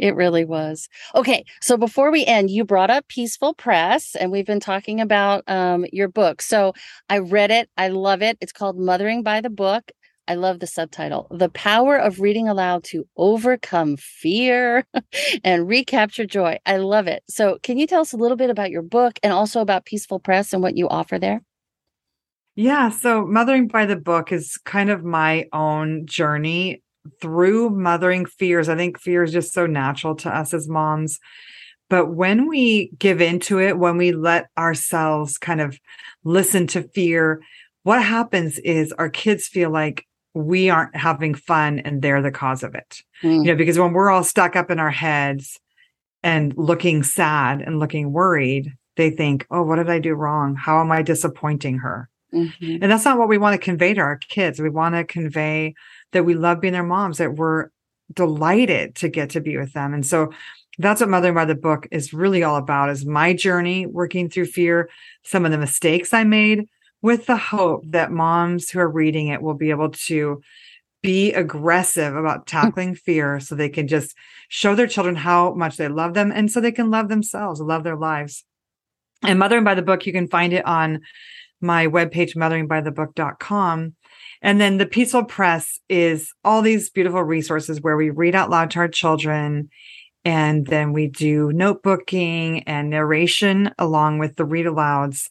it 0.00 0.16
really 0.16 0.46
was. 0.46 0.88
Okay, 1.14 1.44
so 1.60 1.76
before 1.76 2.10
we 2.10 2.24
end, 2.24 2.50
you 2.50 2.64
brought 2.64 2.88
up 2.88 3.06
Peaceful 3.08 3.52
Press, 3.52 4.16
and 4.16 4.32
we've 4.32 4.46
been 4.46 4.58
talking 4.58 4.98
about 4.98 5.44
um, 5.46 5.84
your 5.92 6.08
book. 6.08 6.40
So 6.40 6.72
I 7.10 7.18
read 7.18 7.50
it. 7.50 7.68
I 7.76 7.88
love 7.88 8.22
it. 8.22 8.38
It's 8.40 8.52
called 8.52 8.78
Mothering 8.78 9.22
by 9.22 9.42
the 9.42 9.50
Book. 9.50 9.92
I 10.26 10.36
love 10.36 10.60
the 10.60 10.66
subtitle 10.66 11.26
The 11.30 11.48
Power 11.48 11.96
of 11.96 12.20
Reading 12.20 12.48
Aloud 12.48 12.84
to 12.84 13.06
Overcome 13.16 13.96
Fear 13.96 14.86
and 15.44 15.68
Recapture 15.68 16.24
Joy. 16.24 16.58
I 16.64 16.76
love 16.76 17.06
it. 17.06 17.22
So, 17.28 17.58
can 17.62 17.78
you 17.78 17.86
tell 17.86 18.00
us 18.00 18.12
a 18.12 18.16
little 18.16 18.36
bit 18.36 18.48
about 18.48 18.70
your 18.70 18.82
book 18.82 19.18
and 19.22 19.32
also 19.32 19.60
about 19.60 19.84
Peaceful 19.84 20.20
Press 20.20 20.52
and 20.52 20.62
what 20.62 20.76
you 20.76 20.88
offer 20.88 21.18
there? 21.18 21.42
Yeah. 22.54 22.90
So, 22.90 23.26
Mothering 23.26 23.66
by 23.66 23.86
the 23.86 23.96
Book 23.96 24.32
is 24.32 24.56
kind 24.64 24.88
of 24.88 25.04
my 25.04 25.46
own 25.52 26.06
journey 26.06 26.82
through 27.20 27.70
mothering 27.70 28.26
fears. 28.26 28.68
I 28.68 28.76
think 28.76 28.98
fear 28.98 29.22
is 29.22 29.32
just 29.32 29.52
so 29.52 29.66
natural 29.66 30.14
to 30.16 30.34
us 30.34 30.52
as 30.54 30.68
moms. 30.68 31.18
But 31.88 32.14
when 32.14 32.48
we 32.48 32.90
give 32.98 33.20
into 33.20 33.58
it, 33.58 33.78
when 33.78 33.96
we 33.96 34.12
let 34.12 34.48
ourselves 34.56 35.38
kind 35.38 35.60
of 35.60 35.78
listen 36.22 36.66
to 36.68 36.82
fear, 36.82 37.42
what 37.82 38.02
happens 38.02 38.58
is 38.60 38.92
our 38.92 39.08
kids 39.08 39.48
feel 39.48 39.70
like 39.70 40.06
we 40.32 40.70
aren't 40.70 40.94
having 40.94 41.34
fun 41.34 41.80
and 41.80 42.00
they're 42.00 42.22
the 42.22 42.30
cause 42.30 42.62
of 42.62 42.74
it. 42.74 43.02
Mm. 43.22 43.44
You 43.44 43.52
know, 43.52 43.56
because 43.56 43.78
when 43.78 43.92
we're 43.92 44.10
all 44.10 44.22
stuck 44.22 44.54
up 44.54 44.70
in 44.70 44.78
our 44.78 44.90
heads 44.90 45.58
and 46.22 46.54
looking 46.56 47.02
sad 47.02 47.60
and 47.60 47.80
looking 47.80 48.12
worried, 48.12 48.72
they 48.96 49.10
think, 49.10 49.46
oh, 49.50 49.62
what 49.62 49.76
did 49.76 49.90
I 49.90 49.98
do 49.98 50.14
wrong? 50.14 50.54
How 50.54 50.80
am 50.80 50.92
I 50.92 51.02
disappointing 51.02 51.78
her? 51.78 52.08
Mm-hmm. 52.32 52.78
And 52.82 52.92
that's 52.92 53.04
not 53.04 53.18
what 53.18 53.28
we 53.28 53.38
want 53.38 53.54
to 53.54 53.64
convey 53.64 53.94
to 53.94 54.00
our 54.00 54.16
kids. 54.16 54.60
We 54.60 54.70
want 54.70 54.94
to 54.94 55.04
convey 55.04 55.74
that 56.12 56.24
we 56.24 56.34
love 56.34 56.60
being 56.60 56.72
their 56.72 56.82
moms, 56.82 57.18
that 57.18 57.34
we're 57.34 57.68
delighted 58.12 58.96
to 58.96 59.08
get 59.08 59.30
to 59.30 59.40
be 59.40 59.56
with 59.56 59.72
them. 59.72 59.94
And 59.94 60.04
so 60.04 60.32
that's 60.78 61.00
what 61.00 61.10
Mothering 61.10 61.34
by 61.34 61.44
the 61.44 61.54
Book 61.54 61.86
is 61.90 62.12
really 62.12 62.42
all 62.42 62.56
about 62.56 62.90
is 62.90 63.04
my 63.04 63.34
journey 63.34 63.86
working 63.86 64.28
through 64.28 64.46
fear, 64.46 64.88
some 65.22 65.44
of 65.44 65.50
the 65.50 65.58
mistakes 65.58 66.12
I 66.12 66.24
made 66.24 66.66
with 67.02 67.26
the 67.26 67.36
hope 67.36 67.82
that 67.88 68.10
moms 68.10 68.70
who 68.70 68.78
are 68.78 68.88
reading 68.88 69.28
it 69.28 69.42
will 69.42 69.54
be 69.54 69.70
able 69.70 69.90
to 69.90 70.42
be 71.02 71.32
aggressive 71.32 72.14
about 72.14 72.40
hmm. 72.40 72.44
tackling 72.44 72.94
fear 72.94 73.40
so 73.40 73.54
they 73.54 73.68
can 73.68 73.88
just 73.88 74.14
show 74.48 74.74
their 74.74 74.86
children 74.86 75.16
how 75.16 75.54
much 75.54 75.76
they 75.76 75.88
love 75.88 76.14
them 76.14 76.32
and 76.32 76.50
so 76.50 76.60
they 76.60 76.72
can 76.72 76.90
love 76.90 77.08
themselves, 77.08 77.60
love 77.60 77.84
their 77.84 77.96
lives. 77.96 78.44
And 79.22 79.38
Mothering 79.38 79.64
by 79.64 79.74
the 79.74 79.82
Book, 79.82 80.06
you 80.06 80.12
can 80.12 80.28
find 80.28 80.52
it 80.52 80.64
on 80.64 81.00
my 81.60 81.86
webpage, 81.86 82.36
motheringbythebook.com. 82.36 83.94
And 84.42 84.60
then 84.60 84.78
the 84.78 84.86
Peaceful 84.86 85.24
Press 85.24 85.80
is 85.88 86.32
all 86.44 86.62
these 86.62 86.90
beautiful 86.90 87.22
resources 87.22 87.80
where 87.80 87.96
we 87.96 88.10
read 88.10 88.34
out 88.34 88.50
loud 88.50 88.70
to 88.72 88.78
our 88.80 88.88
children. 88.88 89.68
And 90.24 90.66
then 90.66 90.92
we 90.92 91.08
do 91.08 91.50
notebooking 91.52 92.62
and 92.66 92.90
narration 92.90 93.72
along 93.78 94.18
with 94.18 94.36
the 94.36 94.44
read 94.44 94.66
alouds. 94.66 95.28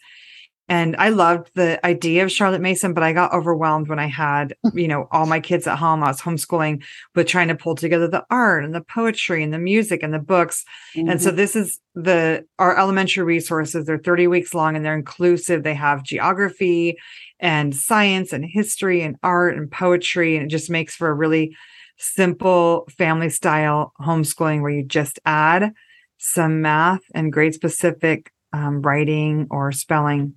And 0.69 0.95
I 0.97 1.09
loved 1.09 1.49
the 1.55 1.83
idea 1.83 2.23
of 2.23 2.31
Charlotte 2.31 2.61
Mason, 2.61 2.93
but 2.93 3.03
I 3.03 3.11
got 3.11 3.33
overwhelmed 3.33 3.89
when 3.89 3.97
I 3.97 4.05
had, 4.05 4.55
you 4.73 4.87
know, 4.87 5.07
all 5.11 5.25
my 5.25 5.39
kids 5.39 5.65
at 5.65 5.79
home. 5.79 6.03
I 6.03 6.07
was 6.07 6.21
homeschooling 6.21 6.83
with 7.15 7.27
trying 7.27 7.47
to 7.47 7.55
pull 7.55 7.75
together 7.75 8.07
the 8.07 8.23
art 8.29 8.63
and 8.63 8.73
the 8.73 8.81
poetry 8.81 9.43
and 9.43 9.51
the 9.51 9.59
music 9.59 10.03
and 10.03 10.13
the 10.13 10.19
books. 10.19 10.63
Mm-hmm. 10.95 11.09
And 11.09 11.21
so 11.21 11.29
mm-hmm. 11.29 11.37
this 11.37 11.55
is 11.55 11.79
the 11.95 12.45
our 12.59 12.77
elementary 12.77 13.23
resources. 13.23 13.85
They're 13.85 13.97
30 13.97 14.27
weeks 14.27 14.53
long 14.53 14.75
and 14.75 14.85
they're 14.85 14.97
inclusive. 14.97 15.63
They 15.63 15.73
have 15.73 16.03
geography 16.03 16.97
and 17.39 17.75
science 17.75 18.31
and 18.31 18.45
history 18.45 19.01
and 19.01 19.15
art 19.23 19.57
and 19.57 19.71
poetry. 19.71 20.35
And 20.35 20.45
it 20.45 20.49
just 20.49 20.69
makes 20.69 20.95
for 20.95 21.09
a 21.09 21.13
really 21.13 21.55
simple 21.97 22.87
family 22.95 23.29
style 23.29 23.93
homeschooling 23.99 24.61
where 24.61 24.71
you 24.71 24.83
just 24.83 25.19
add 25.25 25.73
some 26.17 26.61
math 26.61 27.01
and 27.15 27.33
grade 27.33 27.53
specific 27.53 28.31
um, 28.53 28.81
writing 28.81 29.47
or 29.49 29.71
spelling 29.71 30.35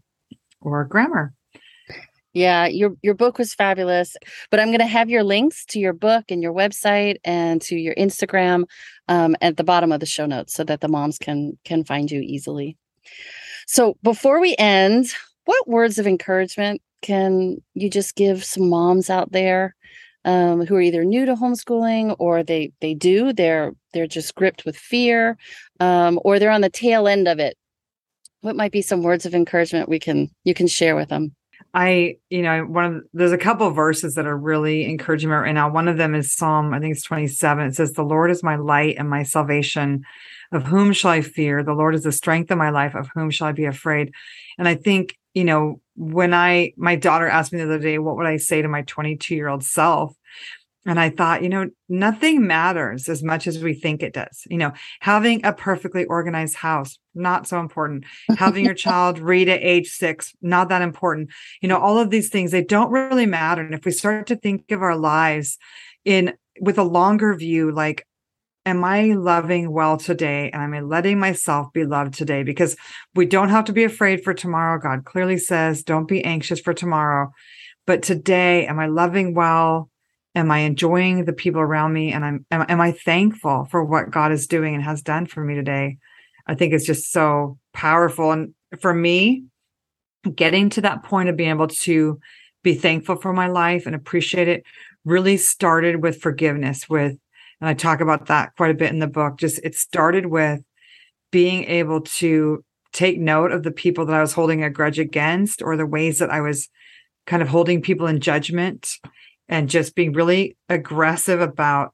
or 0.63 0.85
grammar. 0.85 1.35
Yeah, 2.35 2.67
your 2.67 2.93
your 3.03 3.15
book 3.15 3.37
was 3.39 3.55
fabulous. 3.55 4.17
But 4.51 4.61
I'm 4.61 4.69
going 4.69 4.79
to 4.79 4.87
have 4.87 5.11
your 5.11 5.23
links 5.23 5.67
to 5.67 5.79
your 5.79 5.93
book 5.93 6.25
and 6.31 6.43
your 6.43 6.55
website 6.55 7.17
and 7.25 7.61
to 7.63 7.77
your 7.77 7.95
Instagram 7.95 8.65
um, 9.09 9.37
at 9.43 9.59
the 9.59 9.65
bottom 9.65 9.93
of 9.93 10.01
the 10.01 10.07
show 10.07 10.25
notes 10.25 10.55
so 10.55 10.65
that 10.65 10.81
the 10.81 10.89
moms 10.89 11.19
can 11.19 11.59
can 11.65 11.85
find 11.85 12.11
you 12.11 12.21
easily. 12.21 12.77
So 13.67 13.97
before 14.03 14.41
we 14.41 14.57
end, 14.59 15.07
what 15.45 15.69
words 15.69 15.99
of 15.99 16.07
encouragement 16.07 16.81
can 17.03 17.59
you 17.75 17.91
just 17.91 18.15
give 18.15 18.45
some 18.45 18.71
moms 18.71 19.11
out 19.11 19.33
there 19.33 19.75
um, 20.25 20.65
who 20.65 20.77
are 20.77 20.81
either 20.81 21.05
new 21.05 21.27
to 21.27 21.35
homeschooling 21.35 22.17
or 22.19 22.43
they 22.43 22.73
they 22.81 22.95
do 22.95 23.33
they're 23.33 23.73
they're 23.93 24.07
just 24.07 24.35
gripped 24.35 24.65
with 24.65 24.77
fear 24.77 25.37
um, 25.81 26.19
or 26.25 26.39
they're 26.39 26.51
on 26.51 26.61
the 26.61 26.71
tail 26.71 27.09
end 27.09 27.27
of 27.27 27.39
it 27.39 27.57
what 28.43 28.57
might 28.57 28.73
be 28.73 28.83
some 28.83 29.03
words 29.03 29.27
of 29.27 29.35
encouragement 29.35 29.89
we 29.89 29.99
can 29.99 30.31
you 30.45 30.55
can 30.55 30.67
share 30.67 30.95
with 30.95 31.09
them 31.09 31.35
I, 31.75 32.17
you 32.29 32.43
know, 32.43 32.65
one 32.65 32.85
of 32.85 33.03
there's 33.15 33.33
a 33.33 33.39
couple 33.39 33.67
of 33.67 33.75
verses 33.75 34.15
that 34.15 34.27
are 34.27 34.37
really 34.37 34.85
encouraging 34.85 35.31
me 35.31 35.37
right 35.37 35.53
now. 35.53 35.71
One 35.71 35.89
of 35.89 35.97
them 35.97 36.15
is 36.15 36.33
Psalm, 36.33 36.75
I 36.75 36.81
think 36.81 36.95
it's 36.95 37.05
27. 37.05 37.67
It 37.67 37.75
says, 37.75 37.93
The 37.93 38.03
Lord 38.03 38.31
is 38.31 38.43
my 38.43 38.57
light 38.57 38.97
and 38.99 39.09
my 39.09 39.23
salvation. 39.23 40.05
Of 40.51 40.65
whom 40.65 40.93
shall 40.93 41.13
I 41.13 41.23
fear? 41.23 41.63
The 41.63 41.73
Lord 41.73 41.95
is 41.95 42.03
the 42.03 42.13
strength 42.13 42.51
of 42.51 42.59
my 42.59 42.69
life. 42.69 42.95
Of 42.95 43.09
whom 43.15 43.31
shall 43.31 43.47
I 43.47 43.53
be 43.53 43.65
afraid? 43.65 44.13
And 44.59 44.69
I 44.69 44.75
think, 44.75 45.17
you 45.33 45.45
know, 45.45 45.81
when 45.97 46.35
I, 46.35 46.75
my 46.77 46.95
daughter 46.95 47.27
asked 47.27 47.53
me 47.53 47.59
the 47.59 47.65
other 47.65 47.79
day, 47.79 47.99
what 47.99 48.17
would 48.17 48.27
I 48.27 48.37
say 48.37 48.61
to 48.61 48.69
my 48.69 48.83
22 48.83 49.35
year 49.35 49.49
old 49.49 49.65
self? 49.65 50.15
And 50.85 50.99
I 50.99 51.11
thought, 51.11 51.43
you 51.43 51.49
know, 51.49 51.71
nothing 51.89 52.45
matters 52.45 53.09
as 53.09 53.23
much 53.23 53.47
as 53.47 53.63
we 53.63 53.73
think 53.73 54.03
it 54.03 54.13
does. 54.13 54.43
You 54.47 54.59
know, 54.59 54.73
having 55.01 55.45
a 55.45 55.53
perfectly 55.53 56.05
organized 56.07 56.57
house, 56.57 56.99
not 57.15 57.47
so 57.47 57.61
important. 57.61 58.05
Having 58.37 58.65
your 58.65 58.75
child 58.87 59.21
read 59.21 59.49
at 59.49 59.63
age 59.63 59.89
six, 59.89 60.35
not 60.43 60.69
that 60.71 60.83
important. 60.83 61.31
You 61.61 61.69
know, 61.69 61.79
all 61.79 61.99
of 61.99 62.11
these 62.11 62.31
things, 62.31 62.51
they 62.51 62.65
don't 62.65 62.91
really 62.91 63.27
matter. 63.27 63.63
And 63.63 63.75
if 63.75 63.85
we 63.85 63.93
start 63.93 64.27
to 64.29 64.37
think 64.37 64.71
of 64.73 64.83
our 64.83 64.97
lives 64.97 65.57
in 66.05 66.35
with 66.61 66.79
a 66.79 66.85
longer 66.85 67.35
view, 67.35 67.71
like, 67.71 68.05
am 68.67 68.85
I 68.85 69.13
loving 69.13 69.73
well 69.73 69.97
today? 69.97 70.51
And 70.51 70.63
am 70.63 70.75
I 70.75 70.81
letting 70.81 71.19
myself 71.19 71.73
be 71.73 71.85
loved 71.85 72.15
today? 72.15 72.43
Because 72.43 72.77
we 73.15 73.27
don't 73.27 73.51
have 73.51 73.67
to 73.67 73.73
be 73.73 73.85
afraid 73.85 74.25
for 74.25 74.35
tomorrow. 74.35 74.81
God 74.81 75.05
clearly 75.05 75.39
says, 75.39 75.85
don't 75.85 76.09
be 76.09 76.25
anxious 76.25 76.61
for 76.61 76.75
tomorrow. 76.75 77.33
But 77.87 78.03
today, 78.03 78.67
am 78.67 78.79
I 78.79 78.87
loving 78.87 79.35
well? 79.35 79.91
Am 80.35 80.51
i 80.51 80.61
enjoying 80.61 81.25
the 81.25 81.33
people 81.33 81.61
around 81.61 81.93
me? 81.93 82.13
And 82.13 82.25
i'm 82.25 82.47
am, 82.51 82.67
am, 82.69 82.81
i 82.81 82.93
thankful 82.93 83.67
for 83.71 83.85
what 83.85 84.11
god 84.11 84.33
is 84.33 84.47
doing 84.47 84.75
and 84.75 84.83
has 84.85 85.03
done 85.03 85.27
for 85.27 85.45
me 85.45 85.55
today? 85.55 85.99
I 86.47 86.55
think 86.55 86.73
it's 86.73 86.87
just 86.87 87.13
so 87.13 87.59
powerful. 87.73 88.33
And 88.33 88.55
for 88.81 88.93
me 88.93 89.45
getting 90.35 90.71
to 90.71 90.81
that 90.83 91.03
point 91.03 91.29
of 91.29 91.37
being 91.37 91.51
able 91.51 91.69
to 91.69 92.19
be 92.63 92.75
thankful 92.75 93.17
for 93.17 93.33
my 93.33 93.49
life 93.49 93.87
and 93.87 93.95
appreciate 93.95 94.49
it 94.49 94.65
really 95.05 95.37
started 95.37 96.03
with 96.03 96.21
forgiveness 96.21 96.89
with 96.89 97.17
and 97.61 97.69
i 97.69 97.75
talk 97.75 98.01
about 98.01 98.27
that 98.27 98.55
quite 98.57 98.71
a 98.71 98.75
bit 98.75 98.93
in 98.93 99.01
the 99.01 99.07
book 99.09 99.37
just 99.37 99.59
it 99.65 99.75
started 99.75 100.27
with 100.27 100.61
being 101.33 101.65
able 101.65 102.01
to 102.01 102.65
take 102.93 103.19
note 103.19 103.51
of 103.51 103.65
the 103.65 103.73
people 103.73 104.07
that 104.07 104.15
i 104.15 104.21
was 104.21 104.33
holding 104.33 104.63
a 104.63 104.71
grudge 104.71 104.99
against 104.99 105.61
or 105.61 105.77
the 105.77 105.87
ways 105.87 106.19
that 106.19 106.31
i 106.31 106.41
was 106.41 106.69
kind 107.27 107.43
of 107.43 107.49
holding 107.49 107.83
people 107.83 108.07
in 108.07 108.21
judgment 108.21 108.99
and 109.49 109.69
just 109.69 109.95
being 109.95 110.13
really 110.13 110.57
aggressive 110.69 111.41
about 111.41 111.93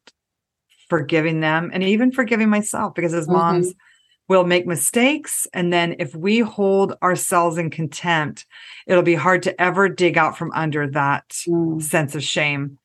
forgiving 0.89 1.41
them 1.41 1.71
and 1.73 1.83
even 1.83 2.13
forgiving 2.13 2.49
myself 2.49 2.95
because 2.95 3.15
as 3.15 3.29
moms 3.29 3.69
mm-hmm. 3.69 3.79
we'll 4.29 4.45
make 4.45 4.67
mistakes 4.67 5.47
and 5.53 5.73
then 5.73 5.95
if 5.99 6.15
we 6.15 6.41
hold 6.41 6.95
ourselves 7.03 7.59
in 7.59 7.71
contempt 7.71 8.47
it'll 8.87 9.03
be 9.03 9.15
hard 9.15 9.43
to 9.43 9.61
ever 9.61 9.89
dig 9.89 10.17
out 10.17 10.37
from 10.37 10.51
under 10.53 10.89
that 10.91 11.29
mm. 11.47 11.83
sense 11.83 12.15
of 12.15 12.23
shame 12.23 12.79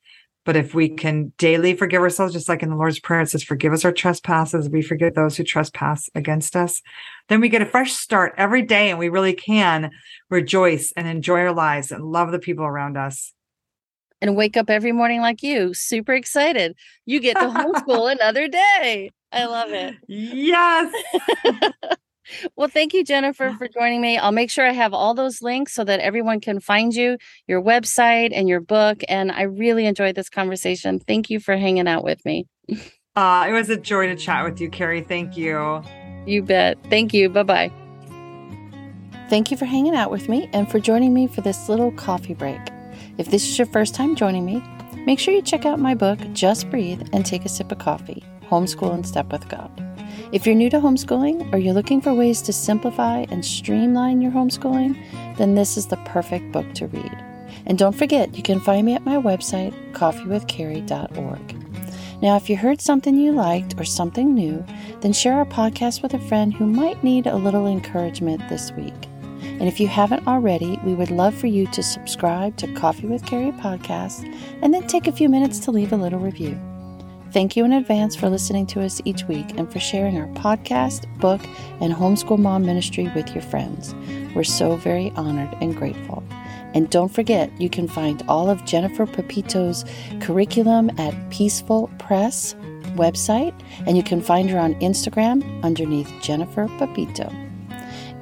but 0.44 0.56
if 0.56 0.74
we 0.74 0.90
can 0.90 1.32
daily 1.38 1.74
forgive 1.74 2.02
ourselves 2.02 2.34
just 2.34 2.48
like 2.48 2.62
in 2.62 2.68
the 2.68 2.76
lord's 2.76 3.00
prayer 3.00 3.22
it 3.22 3.28
says 3.30 3.42
forgive 3.42 3.72
us 3.72 3.84
our 3.84 3.92
trespasses 3.92 4.68
we 4.68 4.82
forgive 4.82 5.14
those 5.14 5.36
who 5.36 5.44
trespass 5.44 6.10
against 6.14 6.54
us 6.54 6.82
then 7.28 7.40
we 7.40 7.48
get 7.48 7.62
a 7.62 7.66
fresh 7.66 7.92
start 7.92 8.34
every 8.36 8.62
day 8.62 8.90
and 8.90 8.98
we 8.98 9.08
really 9.08 9.34
can 9.34 9.90
rejoice 10.28 10.92
and 10.94 11.08
enjoy 11.08 11.40
our 11.40 11.54
lives 11.54 11.90
and 11.90 12.04
love 12.04 12.32
the 12.32 12.38
people 12.38 12.64
around 12.64 12.96
us 12.96 13.33
and 14.20 14.36
wake 14.36 14.56
up 14.56 14.70
every 14.70 14.92
morning 14.92 15.20
like 15.20 15.42
you, 15.42 15.74
super 15.74 16.14
excited. 16.14 16.76
You 17.06 17.20
get 17.20 17.36
to 17.36 17.46
homeschool 17.46 18.10
another 18.12 18.48
day. 18.48 19.10
I 19.32 19.46
love 19.46 19.70
it. 19.70 19.96
Yes. 20.06 20.92
well, 22.56 22.68
thank 22.68 22.94
you, 22.94 23.04
Jennifer, 23.04 23.54
for 23.58 23.68
joining 23.68 24.00
me. 24.00 24.16
I'll 24.16 24.32
make 24.32 24.50
sure 24.50 24.66
I 24.66 24.72
have 24.72 24.94
all 24.94 25.14
those 25.14 25.42
links 25.42 25.74
so 25.74 25.84
that 25.84 26.00
everyone 26.00 26.40
can 26.40 26.60
find 26.60 26.94
you, 26.94 27.18
your 27.46 27.60
website, 27.60 28.30
and 28.32 28.48
your 28.48 28.60
book. 28.60 29.02
And 29.08 29.32
I 29.32 29.42
really 29.42 29.86
enjoyed 29.86 30.14
this 30.14 30.28
conversation. 30.28 31.00
Thank 31.00 31.30
you 31.30 31.40
for 31.40 31.56
hanging 31.56 31.88
out 31.88 32.04
with 32.04 32.24
me. 32.24 32.46
Uh, 33.16 33.46
it 33.48 33.52
was 33.52 33.70
a 33.70 33.76
joy 33.76 34.06
to 34.06 34.16
chat 34.16 34.44
with 34.44 34.60
you, 34.60 34.68
Carrie. 34.70 35.02
Thank 35.02 35.36
you. 35.36 35.82
You 36.26 36.42
bet. 36.42 36.78
Thank 36.90 37.12
you. 37.12 37.28
Bye 37.28 37.42
bye. 37.42 37.72
Thank 39.28 39.50
you 39.50 39.56
for 39.56 39.64
hanging 39.64 39.94
out 39.94 40.10
with 40.10 40.28
me 40.28 40.48
and 40.52 40.70
for 40.70 40.78
joining 40.78 41.14
me 41.14 41.26
for 41.26 41.40
this 41.40 41.68
little 41.68 41.92
coffee 41.92 42.34
break. 42.34 42.60
If 43.16 43.30
this 43.30 43.48
is 43.48 43.56
your 43.56 43.68
first 43.68 43.94
time 43.94 44.16
joining 44.16 44.44
me, 44.44 44.60
make 45.06 45.20
sure 45.20 45.32
you 45.32 45.42
check 45.42 45.64
out 45.64 45.78
my 45.78 45.94
book, 45.94 46.18
Just 46.32 46.68
Breathe 46.68 47.00
and 47.12 47.24
Take 47.24 47.44
a 47.44 47.48
Sip 47.48 47.70
of 47.70 47.78
Coffee 47.78 48.24
Homeschool 48.42 48.92
in 48.92 49.04
Step 49.04 49.30
with 49.30 49.48
God. 49.48 49.70
If 50.32 50.46
you're 50.46 50.56
new 50.56 50.68
to 50.70 50.80
homeschooling 50.80 51.52
or 51.52 51.58
you're 51.58 51.74
looking 51.74 52.00
for 52.00 52.12
ways 52.12 52.42
to 52.42 52.52
simplify 52.52 53.24
and 53.30 53.44
streamline 53.44 54.20
your 54.20 54.32
homeschooling, 54.32 54.96
then 55.36 55.54
this 55.54 55.76
is 55.76 55.86
the 55.86 55.96
perfect 55.98 56.50
book 56.50 56.66
to 56.74 56.88
read. 56.88 57.24
And 57.66 57.78
don't 57.78 57.96
forget, 57.96 58.36
you 58.36 58.42
can 58.42 58.58
find 58.58 58.84
me 58.84 58.94
at 58.94 59.04
my 59.04 59.14
website, 59.14 59.74
coffeewithcarrie.org. 59.92 62.20
Now, 62.20 62.36
if 62.36 62.50
you 62.50 62.56
heard 62.56 62.80
something 62.80 63.16
you 63.16 63.30
liked 63.30 63.78
or 63.78 63.84
something 63.84 64.34
new, 64.34 64.64
then 65.02 65.12
share 65.12 65.34
our 65.34 65.44
podcast 65.44 66.02
with 66.02 66.14
a 66.14 66.28
friend 66.28 66.52
who 66.52 66.66
might 66.66 67.04
need 67.04 67.28
a 67.28 67.36
little 67.36 67.68
encouragement 67.68 68.42
this 68.48 68.72
week. 68.72 69.08
And 69.60 69.68
if 69.68 69.80
you 69.80 69.88
haven't 69.88 70.26
already, 70.26 70.78
we 70.84 70.94
would 70.94 71.10
love 71.10 71.34
for 71.34 71.46
you 71.46 71.66
to 71.68 71.82
subscribe 71.82 72.56
to 72.58 72.72
Coffee 72.74 73.06
with 73.06 73.24
Carrie 73.24 73.52
podcast 73.52 74.24
and 74.62 74.74
then 74.74 74.86
take 74.86 75.06
a 75.06 75.12
few 75.12 75.28
minutes 75.28 75.58
to 75.60 75.70
leave 75.70 75.92
a 75.92 75.96
little 75.96 76.18
review. 76.18 76.60
Thank 77.34 77.56
you 77.56 77.64
in 77.64 77.72
advance 77.72 78.14
for 78.14 78.28
listening 78.28 78.66
to 78.68 78.82
us 78.82 79.00
each 79.04 79.24
week 79.24 79.58
and 79.58 79.72
for 79.72 79.80
sharing 79.80 80.16
our 80.16 80.28
podcast, 80.34 81.06
book, 81.18 81.40
and 81.80 81.92
homeschool 81.92 82.38
mom 82.38 82.64
ministry 82.64 83.10
with 83.14 83.34
your 83.34 83.42
friends. 83.42 83.92
We're 84.36 84.44
so 84.44 84.76
very 84.76 85.10
honored 85.16 85.52
and 85.60 85.76
grateful. 85.76 86.22
And 86.74 86.88
don't 86.90 87.12
forget, 87.12 87.50
you 87.60 87.68
can 87.68 87.88
find 87.88 88.22
all 88.28 88.48
of 88.48 88.64
Jennifer 88.64 89.06
Pepito's 89.06 89.84
curriculum 90.20 90.90
at 90.98 91.30
Peaceful 91.30 91.90
Press 91.98 92.54
website, 92.94 93.54
and 93.86 93.96
you 93.96 94.04
can 94.04 94.20
find 94.20 94.48
her 94.50 94.58
on 94.58 94.74
Instagram 94.74 95.62
underneath 95.64 96.12
Jennifer 96.20 96.68
Pepito. 96.78 97.43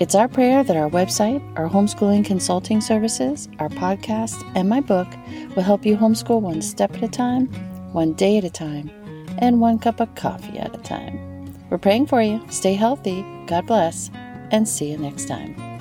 It's 0.00 0.14
our 0.14 0.26
prayer 0.26 0.64
that 0.64 0.76
our 0.76 0.90
website, 0.90 1.42
our 1.56 1.68
homeschooling 1.68 2.24
consulting 2.24 2.80
services, 2.80 3.48
our 3.58 3.68
podcast, 3.68 4.42
and 4.56 4.68
my 4.68 4.80
book 4.80 5.06
will 5.54 5.62
help 5.62 5.86
you 5.86 5.96
homeschool 5.96 6.40
one 6.40 6.62
step 6.62 6.94
at 6.94 7.02
a 7.02 7.08
time, 7.08 7.46
one 7.92 8.12
day 8.14 8.38
at 8.38 8.44
a 8.44 8.50
time, 8.50 8.90
and 9.38 9.60
one 9.60 9.78
cup 9.78 10.00
of 10.00 10.14
coffee 10.14 10.58
at 10.58 10.74
a 10.74 10.78
time. 10.78 11.54
We're 11.70 11.78
praying 11.78 12.06
for 12.06 12.20
you. 12.20 12.44
Stay 12.50 12.74
healthy. 12.74 13.24
God 13.46 13.66
bless. 13.66 14.10
And 14.50 14.68
see 14.68 14.90
you 14.90 14.98
next 14.98 15.26
time. 15.26 15.71